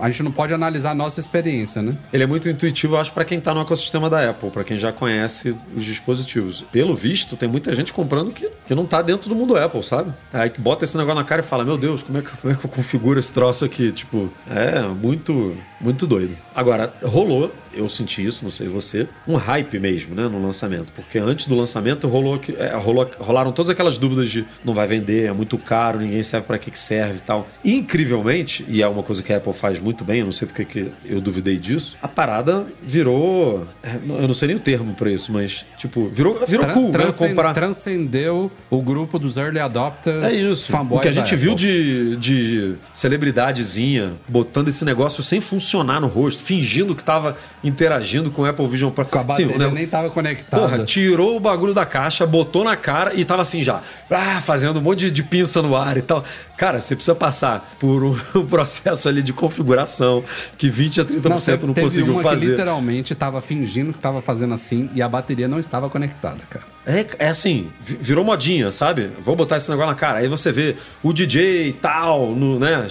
[0.00, 1.96] a gente não pode analisar a nossa experiência, né?
[2.12, 4.92] Ele é muito intuitivo, acho, para quem tá no ecossistema da Apple, para quem já
[4.92, 6.64] conhece os dispositivos.
[6.72, 10.12] Pelo visto, tem muita gente comprando que, que não tá dentro do mundo Apple, sabe?
[10.32, 12.52] Aí que bota esse negócio na cara e fala: Meu Deus, como é que, como
[12.52, 13.92] é que eu configuro esse troço aqui?
[13.92, 16.36] Tipo, é muito, muito doido.
[16.54, 20.88] Agora, rolou, eu senti isso, não sei você, um hype mesmo, né, no lançamento.
[20.96, 24.86] Porque antes do lançamento rolou, que- é, rolou rolaram todas aquelas dúvidas de não vai
[24.86, 27.46] vender, é muito caro, ninguém sabe para que, que serve e tal.
[27.64, 30.64] Incrivelmente, e é uma coisa que a Apple faz muito bem, eu não sei porque
[30.64, 33.66] que eu duvidei disso, a parada virou.
[33.82, 36.84] é, Eu não sei nem o termo pra isso, mas, tipo, virou, virou Tran- cool,
[36.86, 36.90] né?
[36.92, 37.52] transcen- Comprar.
[37.52, 40.22] Transcendeu o grupo dos early adopters.
[40.24, 40.72] É isso.
[40.90, 46.42] O que a gente viu de, de celebridadezinha botando esse negócio sem funcionar no rosto,
[46.42, 49.04] fingindo que tava interagindo com o Apple Vision Pro.
[49.06, 50.62] Com a Sim, bateria o ne- nem tava conectada.
[50.62, 54.78] Porra, tirou o bagulho da caixa, botou na cara e tava assim já, ah, fazendo
[54.78, 56.24] um monte de, de pinça no ar e tal.
[56.58, 60.22] Cara, você precisa passar por um, processo ali de configuração
[60.58, 62.46] que 20 a 30% não, teve- teve conseguiu uma que fazer.
[62.50, 66.64] literalmente tava fingindo que tava fazendo assim e a bateria não estava conectada, cara.
[66.84, 69.10] É, é assim, vi- virou modinha, sabe?
[69.24, 70.18] Vou botar esse negócio na cara.
[70.18, 72.86] Aí você vê o DJ e tal, no, né?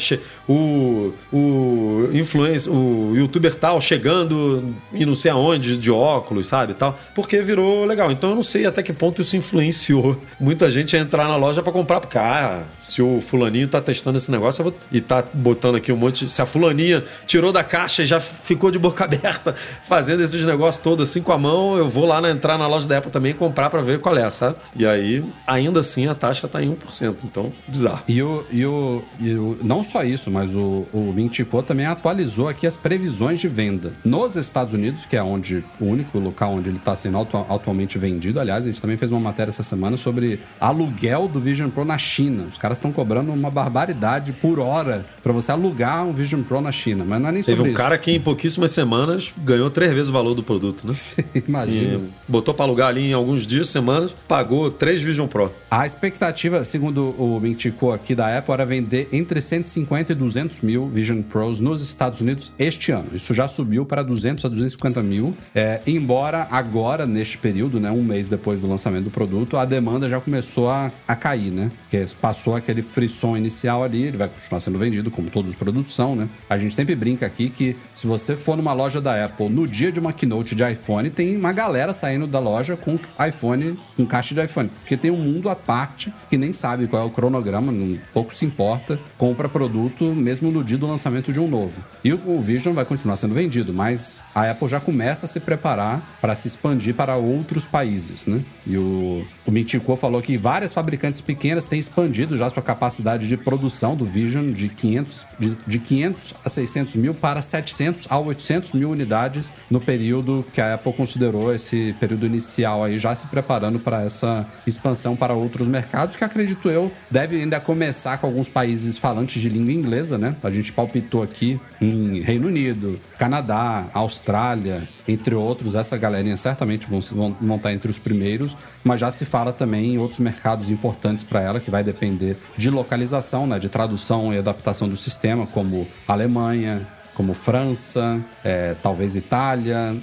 [0.48, 6.74] O, o influencer, o youtuber tal chegando e não sei aonde de óculos, sabe?
[6.76, 8.12] Tal, porque virou legal.
[8.12, 11.64] Então eu não sei até que ponto isso influenciou muita gente a entrar na loja
[11.64, 12.00] pra comprar.
[12.00, 15.96] Porque, ah, se o fulaninho tá testando esse negócio vou- e tá botando aqui um
[15.98, 16.30] monte.
[16.30, 19.56] Se a fulaninha tirou da caixa e já ficou de boca aberta
[19.88, 22.88] fazendo esses negócios todos assim com a mão, eu vou lá na, entrar na loja
[22.88, 24.58] da Apple também e comprar pra ver qual é, sabe?
[24.76, 27.16] E aí, ainda assim, a taxa tá em 1%.
[27.24, 28.02] Então, bizarro.
[28.08, 32.50] E o, e o, e o- não só isso, mas o, o Mintico também atualizou
[32.50, 33.94] aqui as previsões de venda.
[34.04, 37.18] Nos Estados Unidos, que é onde o único local onde ele está sendo
[37.50, 38.40] atualmente vendido.
[38.40, 41.98] Aliás, a gente também fez uma matéria essa semana sobre aluguel do Vision Pro na
[41.98, 42.44] China.
[42.52, 46.72] Os caras estão cobrando uma barbaridade por hora para você alugar um Vision Pro na
[46.72, 47.04] China.
[47.06, 47.82] Mas não é nem Teve sobre um isso.
[47.82, 50.94] cara que em pouquíssimo semanas ganhou três vezes o valor do produto, né?
[51.48, 51.96] Imagina.
[51.96, 55.52] E botou pra alugar ali em alguns dias, semanas, pagou três Vision Pro.
[55.70, 60.88] A expectativa, segundo o Mintico aqui da Apple, era vender entre 150 e 200 mil
[60.88, 63.08] Vision Pros nos Estados Unidos este ano.
[63.14, 65.36] Isso já subiu para 200 a 250 mil.
[65.54, 70.10] É, embora agora, neste período, né, um mês depois do lançamento do produto, a demanda
[70.10, 71.72] já começou a, a cair, né?
[71.84, 75.94] Porque passou aquele frisson inicial ali, ele vai continuar sendo vendido, como todos os produtos
[75.94, 76.28] são, né?
[76.50, 79.92] A gente sempre brinca aqui que se você for numa loja da Apple no dia
[79.92, 84.34] de uma keynote de iPhone, tem uma galera saindo da loja com iPhone, com caixa
[84.34, 84.70] de iPhone.
[84.70, 88.34] Porque tem um mundo à parte que nem sabe qual é o cronograma, não, pouco
[88.34, 91.82] se importa, compra produto mesmo no dia do lançamento de um novo.
[92.04, 95.40] E o, o Vision vai continuar sendo vendido, mas a Apple já começa a se
[95.40, 98.42] preparar para se expandir para outros países, né?
[98.66, 103.38] E o, o Mintico falou que várias fabricantes pequenas têm expandido já sua capacidade de
[103.38, 108.72] produção do Vision de 500, de, de 500 a 600 mil para 700 a 800
[108.74, 113.80] mil unidades no período que a Apple considerou esse período inicial aí, já se preparando
[113.80, 118.98] para essa expansão para outros mercados, que acredito eu deve ainda começar com alguns países
[118.98, 120.36] falantes de língua inglesa, né?
[120.44, 125.76] A gente palpitou aqui em Reino Unido, Canadá, Austrália, entre outros.
[125.76, 129.94] Essa galerinha certamente vão, vão, vão estar entre os primeiros, mas já se fala também
[129.94, 133.17] em outros mercados importantes para ela, que vai depender de localização,
[133.48, 133.60] né?
[133.60, 139.96] De tradução e adaptação do sistema, como Alemanha, como França, é, talvez Itália.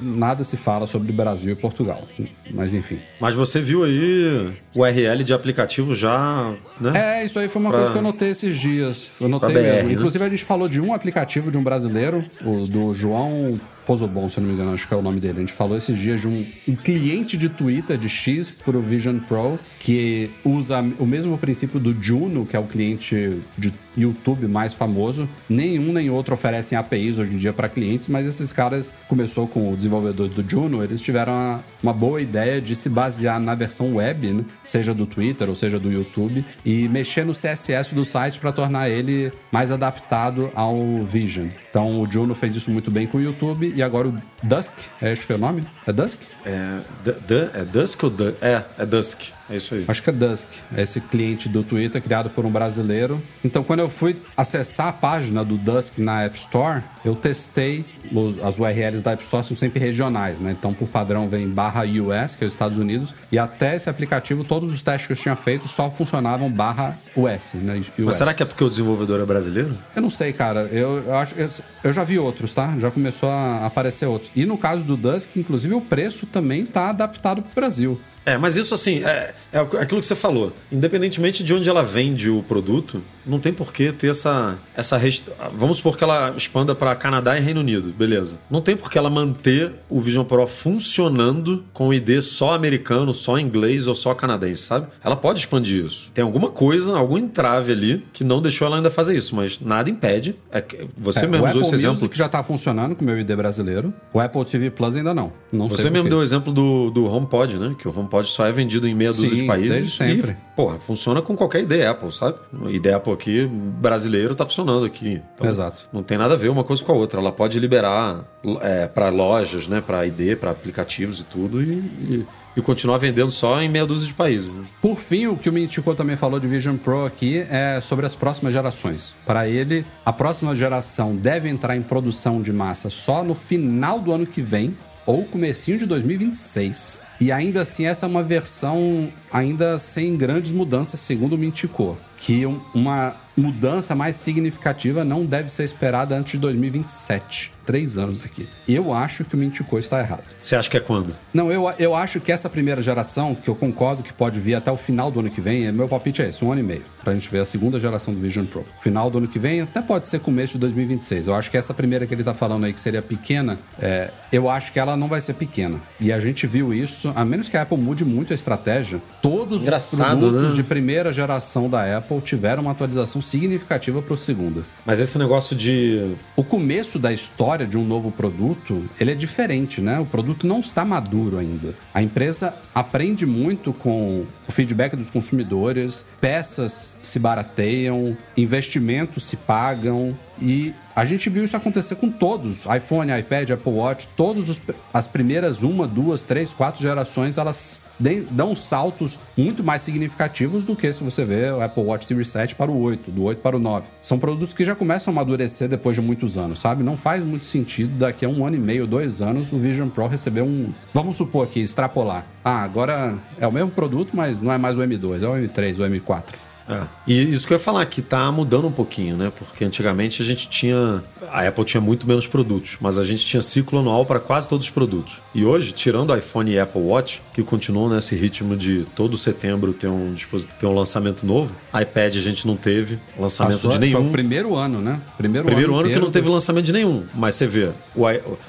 [0.00, 2.04] Nada se fala sobre Brasil e Portugal.
[2.52, 3.00] Mas enfim.
[3.20, 6.92] Mas você viu aí o URL de aplicativo já, né?
[7.20, 9.10] É, isso aí foi uma Pra- coisa que eu notei esses dias.
[9.20, 9.88] Eu notei BR, mesmo.
[9.88, 9.92] né?
[9.94, 14.40] Inclusive, a gente falou de um aplicativo de um brasileiro, o do João Pozobon, se
[14.40, 15.38] não me engano, acho que é o nome dele.
[15.38, 19.18] A gente falou esses dias de um, um cliente de Twitter de X pro Vision
[19.20, 24.72] Pro, que usa o mesmo princípio do Juno, que é o cliente de YouTube mais
[24.74, 25.28] famoso.
[25.48, 29.70] Nenhum nem outro oferecem APIs hoje em dia para clientes, mas esses caras começou com
[29.72, 33.94] o desenvolvedor do Juno, eles tiveram uma, uma boa ideia de se basear na versão
[33.94, 34.44] web, né?
[34.62, 38.88] seja do Twitter ou seja do YouTube, e mexer no CSS do site para tornar
[38.88, 41.48] ele mais adaptado ao Vision.
[41.70, 45.12] Então o Juno fez isso muito bem com o YouTube e agora o Dusk, é
[45.12, 45.64] acho que é o nome?
[45.86, 46.18] É Dusk?
[46.44, 49.20] É, D- é Dusk ou Du- É, é Dusk.
[49.48, 49.84] É isso aí.
[49.86, 53.22] Acho que é Dusk, é esse cliente do Twitter criado por um brasileiro.
[53.44, 58.38] Então, quando eu fui acessar a página do Dusk na App Store, eu testei os-
[58.42, 60.50] as URLs da App Store são sempre regionais, né?
[60.58, 64.44] Então, por padrão, vem barra US, que é os Estados Unidos, e até esse aplicativo,
[64.44, 67.76] todos os testes que eu tinha feito só funcionavam barra US, né?
[67.78, 67.90] US.
[67.98, 69.76] Mas será que é porque o desenvolvedor é brasileiro?
[69.94, 70.60] Eu não sei, cara.
[70.72, 71.48] Eu, eu acho eu,
[71.82, 72.74] eu já vi outros, tá?
[72.78, 74.30] Já começou a aparecer outros.
[74.34, 78.00] E no caso do Dusk, inclusive, o preço também tá adaptado pro Brasil.
[78.26, 80.52] É, mas isso assim, é, é aquilo que você falou.
[80.72, 84.56] Independentemente de onde ela vende o produto, não tem por que ter essa.
[84.76, 85.24] essa rest...
[85.54, 88.38] Vamos supor que ela expanda para Canadá e Reino Unido, beleza.
[88.50, 93.14] Não tem por que ela manter o Vision Pro funcionando com o ID só americano,
[93.14, 94.86] só inglês ou só canadense, sabe?
[95.02, 96.10] Ela pode expandir isso.
[96.12, 99.88] Tem alguma coisa, algum entrave ali que não deixou ela ainda fazer isso, mas nada
[99.90, 100.36] impede.
[100.50, 101.94] É que você É, mesmo o usou Apple esse exemplo.
[101.94, 103.92] Music já tá funcionando com o meu ID brasileiro.
[104.12, 105.32] O Apple TV Plus ainda não.
[105.52, 107.74] Não Você mesmo deu o exemplo do, do HomePod, né?
[107.78, 109.70] Que o HomePod só é vendido em meia dúzia Sim, de países.
[109.70, 110.32] desde sempre.
[110.32, 112.38] E, porra, funciona com qualquer ID Apple, sabe?
[112.52, 115.20] O ID Apple aqui, brasileiro, tá funcionando aqui.
[115.34, 115.88] Então, Exato.
[115.92, 117.20] Não tem nada a ver uma coisa com a outra.
[117.20, 118.24] Ela pode liberar
[118.60, 119.80] é, para lojas, né?
[119.80, 121.62] Para ID, para aplicativos e tudo.
[121.62, 122.26] E, e,
[122.56, 124.48] e continuar vendendo só em meia dúzia de países.
[124.48, 124.64] né?
[124.80, 128.14] Por fim, o que o Mintico também falou de Vision Pro aqui é sobre as
[128.14, 129.14] próximas gerações.
[129.26, 134.12] Para ele, a próxima geração deve entrar em produção de massa só no final do
[134.12, 134.76] ano que vem
[135.06, 137.02] ou comecinho de 2026.
[137.20, 141.96] E ainda assim, essa é uma versão ainda sem grandes mudanças, segundo o Mintico.
[142.16, 147.52] Que um- uma mudança mais significativa não deve ser esperada antes de 2027.
[147.64, 148.46] Três anos daqui.
[148.68, 150.24] Eu acho que o Mintico está errado.
[150.38, 151.16] Você acha que é quando?
[151.32, 154.70] Não, eu, eu acho que essa primeira geração, que eu concordo que pode vir até
[154.70, 156.82] o final do ano que vem, é- meu palpite é esse, um ano e meio,
[157.02, 158.66] pra gente ver a segunda geração do Vision Pro.
[158.82, 161.26] Final do ano que vem, até pode ser começo de 2026.
[161.26, 164.50] Eu acho que essa primeira que ele tá falando aí, que seria pequena, é, eu
[164.50, 165.80] acho que ela não vai ser pequena.
[165.98, 169.62] E a gente viu isso, a menos que a Apple mude muito a estratégia, todos
[169.62, 170.56] Engraçado, os produtos né?
[170.56, 174.62] de primeira geração da Apple tiveram uma atualização significativa pro segunda.
[174.84, 176.14] Mas esse negócio de.
[176.36, 179.98] O começo da história de um novo produto, ele é diferente, né?
[179.98, 181.74] O produto não está maduro ainda.
[181.92, 190.14] A empresa aprende muito com o feedback dos consumidores, peças se barateiam, investimentos se pagam
[190.40, 194.60] e a gente viu isso acontecer com todos, iPhone, iPad, Apple Watch, todos os-
[194.92, 197.82] as primeiras uma, duas, três, quatro gerações, elas
[198.30, 202.54] dão saltos muito mais significativos do que se você vê o Apple Watch Series 7
[202.54, 203.86] para o 8, do 8 para o 9.
[204.02, 206.82] São produtos que já começam a amadurecer depois de muitos anos, sabe?
[206.82, 210.06] Não faz muito sentido daqui a um ano e meio, dois anos, o Vision Pro
[210.06, 210.72] receber um.
[210.92, 212.24] Vamos supor aqui, extrapolar.
[212.44, 215.78] Ah, agora é o mesmo produto, mas não é mais o M2, é o M3,
[215.78, 216.43] o M4.
[216.68, 216.82] É.
[217.06, 219.32] E isso que eu ia falar, que tá mudando um pouquinho, né?
[219.36, 221.02] Porque antigamente a gente tinha.
[221.30, 224.66] A Apple tinha muito menos produtos, mas a gente tinha ciclo anual para quase todos
[224.66, 225.18] os produtos.
[225.34, 229.72] E hoje, tirando o iPhone e Apple Watch, que continuam nesse ritmo de todo setembro
[229.72, 230.14] ter um,
[230.58, 234.08] ter um lançamento novo, iPad a gente não teve lançamento de Foi nenhum.
[234.08, 235.00] o primeiro ano, né?
[235.18, 237.04] Primeiro, Primeiro ano que inteiro não teve lançamento de nenhum.
[237.14, 238.06] Mas você vê, o,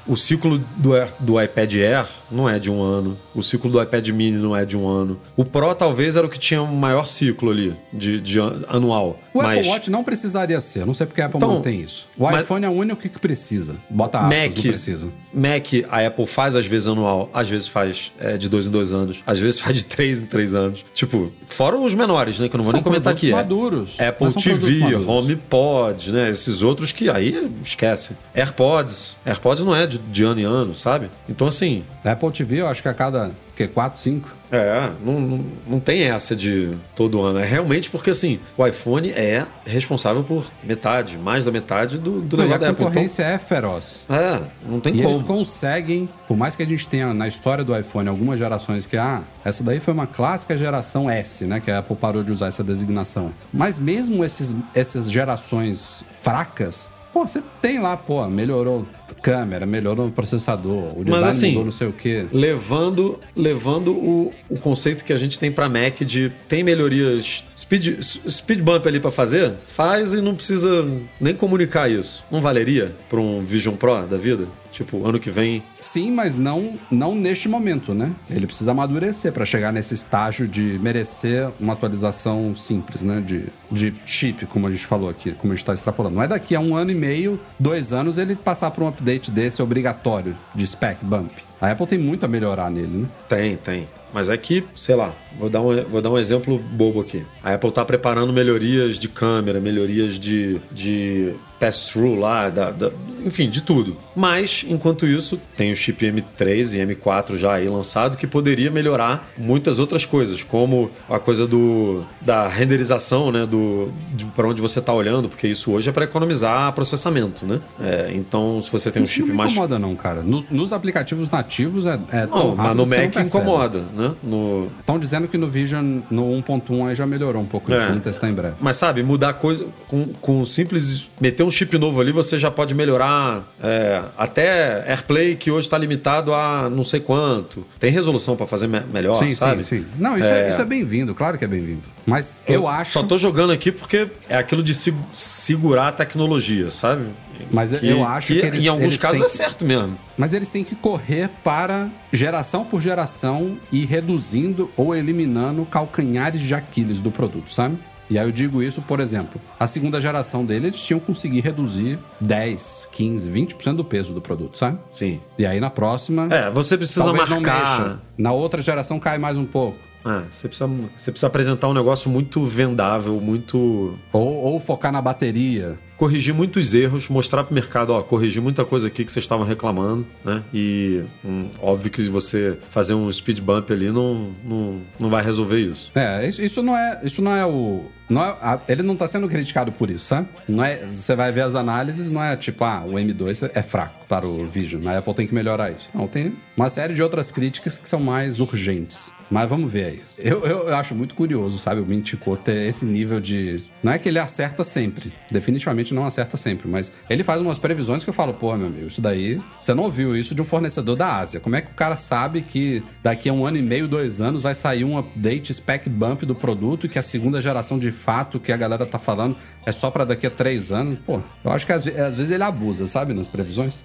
[0.08, 3.18] o ciclo do, do iPad Air não é de um ano.
[3.34, 5.20] O ciclo do iPad Mini não é de um ano.
[5.36, 9.20] O Pro talvez era o que tinha um maior ciclo ali, de, de an- anual.
[9.34, 10.86] O mas Apple Watch não precisaria ser.
[10.86, 12.08] Não sei porque a Apple Então, mantém isso.
[12.18, 13.76] O mas- iPhone é o único que precisa.
[13.90, 15.08] Bota aspas, Mac, precisa.
[15.34, 18.94] Mac, a Apple faz às vezes anual, às vezes faz é, de dois em dois
[18.94, 20.86] anos, às vezes faz de três em três anos.
[20.94, 22.48] Tipo, fora os menores, né?
[22.48, 23.32] Que eu não vou São nem comentar aqui.
[23.32, 24.00] é maduros.
[24.00, 24.96] Apple são produtos TV.
[24.96, 26.30] HomePod, né?
[26.30, 28.14] Esses outros que aí esquece.
[28.34, 29.18] AirPods.
[29.26, 31.10] AirPods não é de, de ano em ano, sabe?
[31.28, 31.84] Então, assim,
[32.16, 34.30] Apple TV, eu acho que a cada que, 4, 5.
[34.52, 37.40] É, não, não, não tem essa de todo ano.
[37.40, 42.36] É realmente porque, assim, o iPhone é responsável por metade, mais da metade do, do
[42.36, 42.82] a negócio da Apple.
[42.82, 44.06] Então, concorrência é feroz.
[44.10, 45.10] é, não tem E como.
[45.10, 48.98] eles conseguem, por mais que a gente tenha na história do iPhone algumas gerações que,
[48.98, 51.60] ah, essa daí foi uma clássica geração S, né?
[51.60, 53.32] Que a Apple parou de usar essa designação.
[53.54, 58.86] Mas mesmo esses, essas gerações fracas, pô, você tem lá, pô, melhorou
[59.26, 62.28] câmera, melhorou o processador, o design assim, mudou não sei o quê.
[62.32, 68.04] Levando, levando o, o conceito que a gente tem pra Mac de tem melhorias speed,
[68.04, 70.88] speed bump ali pra fazer, faz e não precisa
[71.20, 72.24] nem comunicar isso.
[72.30, 74.46] Não valeria pra um Vision Pro da vida?
[74.76, 75.64] Tipo, ano que vem.
[75.80, 78.12] Sim, mas não, não neste momento, né?
[78.30, 83.24] Ele precisa amadurecer para chegar nesse estágio de merecer uma atualização simples, né?
[83.26, 86.16] De, de chip, como a gente falou aqui, como a gente está extrapolando.
[86.16, 89.32] Não é daqui a um ano e meio, dois anos, ele passar por um update
[89.32, 91.32] desse obrigatório de spec bump.
[91.62, 93.08] A Apple tem muito a melhorar nele, né?
[93.30, 93.88] Tem, tem.
[94.14, 97.26] Mas é que, sei lá, vou dar um, vou dar um exemplo bobo aqui.
[97.42, 102.92] A Apple está preparando melhorias de câmera, melhorias de, de pass-through lá, da, da,
[103.26, 103.98] enfim, de tudo.
[104.16, 109.30] Mas, enquanto isso, tem o chip M3 e M4 já aí lançado que poderia melhorar
[109.38, 113.92] muitas outras coisas, como a coisa do da renderização, né, do
[114.36, 117.60] para onde você está olhando, porque isso hoje é para economizar processamento, né?
[117.80, 120.22] É, então, se você tem um Isso chip não me mais incomoda não, cara.
[120.22, 124.14] Nos, nos aplicativos nativos é, é não, mas no não Mac incomoda, né?
[124.24, 127.74] No, Estão dizendo que no Vision, no 1.1 aí já melhorou um pouco.
[127.74, 127.88] É.
[127.88, 128.56] Vamos testar em breve.
[128.60, 131.10] Mas sabe, mudar coisa com, com um simples.
[131.20, 135.78] Meter um chip novo ali, você já pode melhorar é, até AirPlay, que hoje está
[135.78, 137.66] limitado a não sei quanto.
[137.80, 139.64] Tem resolução para fazer me- melhor, sim, sabe?
[139.64, 139.86] sim, sim.
[139.98, 140.62] Não, isso é, É.
[140.62, 141.88] é bem-vindo, claro que é bem-vindo.
[142.06, 142.92] Mas eu, acho.
[142.92, 147.06] Só tô jogando aqui porque é aquilo de segu- segurar a tecnologia, sabe?
[147.52, 149.98] Mas eu acho que eles- Em alguns casos têm é certo mesmo.
[150.18, 156.54] Mas eles têm que correr para geração por geração e reduzindo ou eliminando calcanhares de
[156.56, 157.78] Aquiles do produto, sabe?
[158.10, 161.98] E aí eu digo isso, por exemplo, a segunda geração dele, eles tinham conseguido reduzir
[162.22, 164.78] 10, 15, 20% do peso do produto, sabe?
[164.92, 165.20] Sim.
[165.38, 166.28] E aí na próxima.
[166.34, 167.40] É, você precisa marcar.
[167.40, 168.00] mexa.
[168.18, 169.78] Na outra geração cai mais um pouco.
[170.06, 173.98] É, você, precisa, você precisa apresentar um negócio muito vendável, muito.
[174.14, 175.78] Ou, ou focar na bateria.
[175.98, 179.46] Corrigir muitos erros, mostrar para o mercado, ó, corrigir muita coisa aqui que vocês estavam
[179.46, 180.44] reclamando, né?
[180.54, 185.60] E hum, óbvio que você fazer um speed bump ali não, não, não vai resolver
[185.60, 185.92] isso.
[185.96, 187.00] É, isso, isso não é.
[187.04, 187.86] Isso não é o.
[188.08, 190.28] Não é, ele não tá sendo criticado por isso, sabe?
[190.48, 194.06] Não é, você vai ver as análises, não é tipo, ah, o M2 é fraco
[194.08, 195.90] para o Vision, a Apple tem que melhorar isso.
[195.94, 199.12] Não, tem uma série de outras críticas que são mais urgentes.
[199.30, 200.02] Mas vamos ver aí.
[200.20, 203.64] Eu, eu, eu acho muito curioso, sabe, o Mintico ter esse nível de.
[203.86, 205.14] Não é que ele acerta sempre.
[205.30, 208.88] Definitivamente não acerta sempre, mas ele faz umas previsões que eu falo, porra, meu amigo,
[208.88, 209.40] isso daí.
[209.62, 211.40] Você não ouviu isso de um fornecedor da Ásia.
[211.40, 214.42] Como é que o cara sabe que daqui a um ano e meio, dois anos,
[214.42, 218.40] vai sair um update spec bump do produto e que a segunda geração de fato
[218.40, 220.98] que a galera tá falando é só pra daqui a três anos?
[221.06, 223.84] Pô, eu acho que às, às vezes ele abusa, sabe, nas previsões.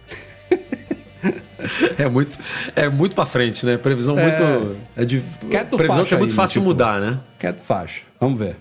[1.98, 2.38] É muito,
[2.74, 3.76] é muito para frente, né?
[3.76, 4.76] Previsão muito.
[4.96, 5.22] É de,
[5.76, 7.20] previsão que é muito fácil tipo- mudar, né?
[7.38, 8.00] Quieto faixa.
[8.18, 8.56] Vamos ver.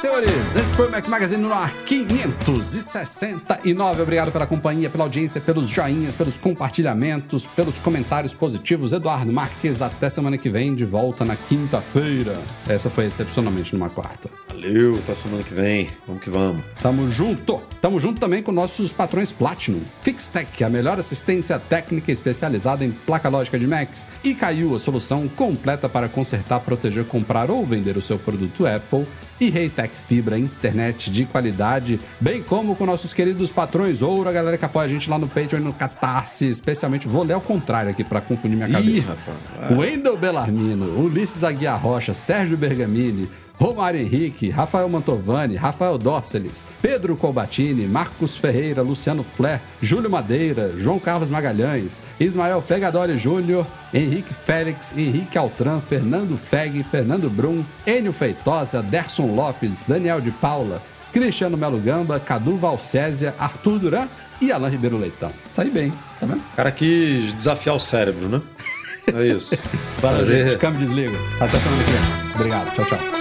[0.00, 0.56] Senhores.
[0.56, 4.00] Esse foi o Mac Magazine no ar 569.
[4.00, 8.94] Obrigado pela companhia, pela audiência, pelos joinhas, pelos compartilhamentos, pelos comentários positivos.
[8.94, 12.34] Eduardo Marques, até semana que vem, de volta na quinta-feira.
[12.66, 14.30] Essa foi excepcionalmente numa quarta.
[14.48, 15.90] Valeu, até semana que vem.
[16.06, 16.64] Vamos que vamos.
[16.80, 17.60] Tamo junto.
[17.82, 19.82] Tamo junto também com nossos patrões Platinum.
[20.00, 24.06] Fixtech, a melhor assistência técnica especializada em placa lógica de Macs.
[24.24, 29.06] E Caiu, a solução completa para consertar, proteger, comprar ou vender o seu produto Apple.
[29.38, 30.69] E Reitec Fibra, internet
[31.10, 35.08] de qualidade, bem como com nossos queridos patrões Ouro, a galera que apoia a gente
[35.08, 38.70] lá no Patreon e no Catarse, especialmente, vou ler ao contrário aqui para confundir minha
[38.70, 39.16] cabeça.
[39.56, 39.78] rapaz.
[39.78, 43.28] Wendel Bellarmino, Ulisses Aguiar Rocha, Sérgio Bergamini,
[43.60, 50.98] Romário Henrique, Rafael Mantovani, Rafael Dorceles, Pedro Colbatini, Marcos Ferreira, Luciano Fler, Júlio Madeira, João
[50.98, 58.82] Carlos Magalhães, Ismael Fegadori Júnior, Henrique Félix, Henrique Altran, Fernando Feg, Fernando Brum, Enio Feitosa,
[58.82, 60.80] Derson Lopes, Daniel de Paula,
[61.12, 64.08] Cristiano Melo Gamba, Cadu Valcésia, Arthur Duran
[64.40, 65.30] e Alain Ribeiro Leitão.
[65.50, 66.40] Saí bem, tá vendo?
[66.40, 68.40] O cara quis desafiar o cérebro, né?
[69.14, 69.54] É isso.
[70.00, 70.48] Prazer.
[70.48, 71.18] gente, câmbio desliga.
[71.38, 72.34] Até semana que vem.
[72.36, 73.19] Obrigado, tchau, tchau.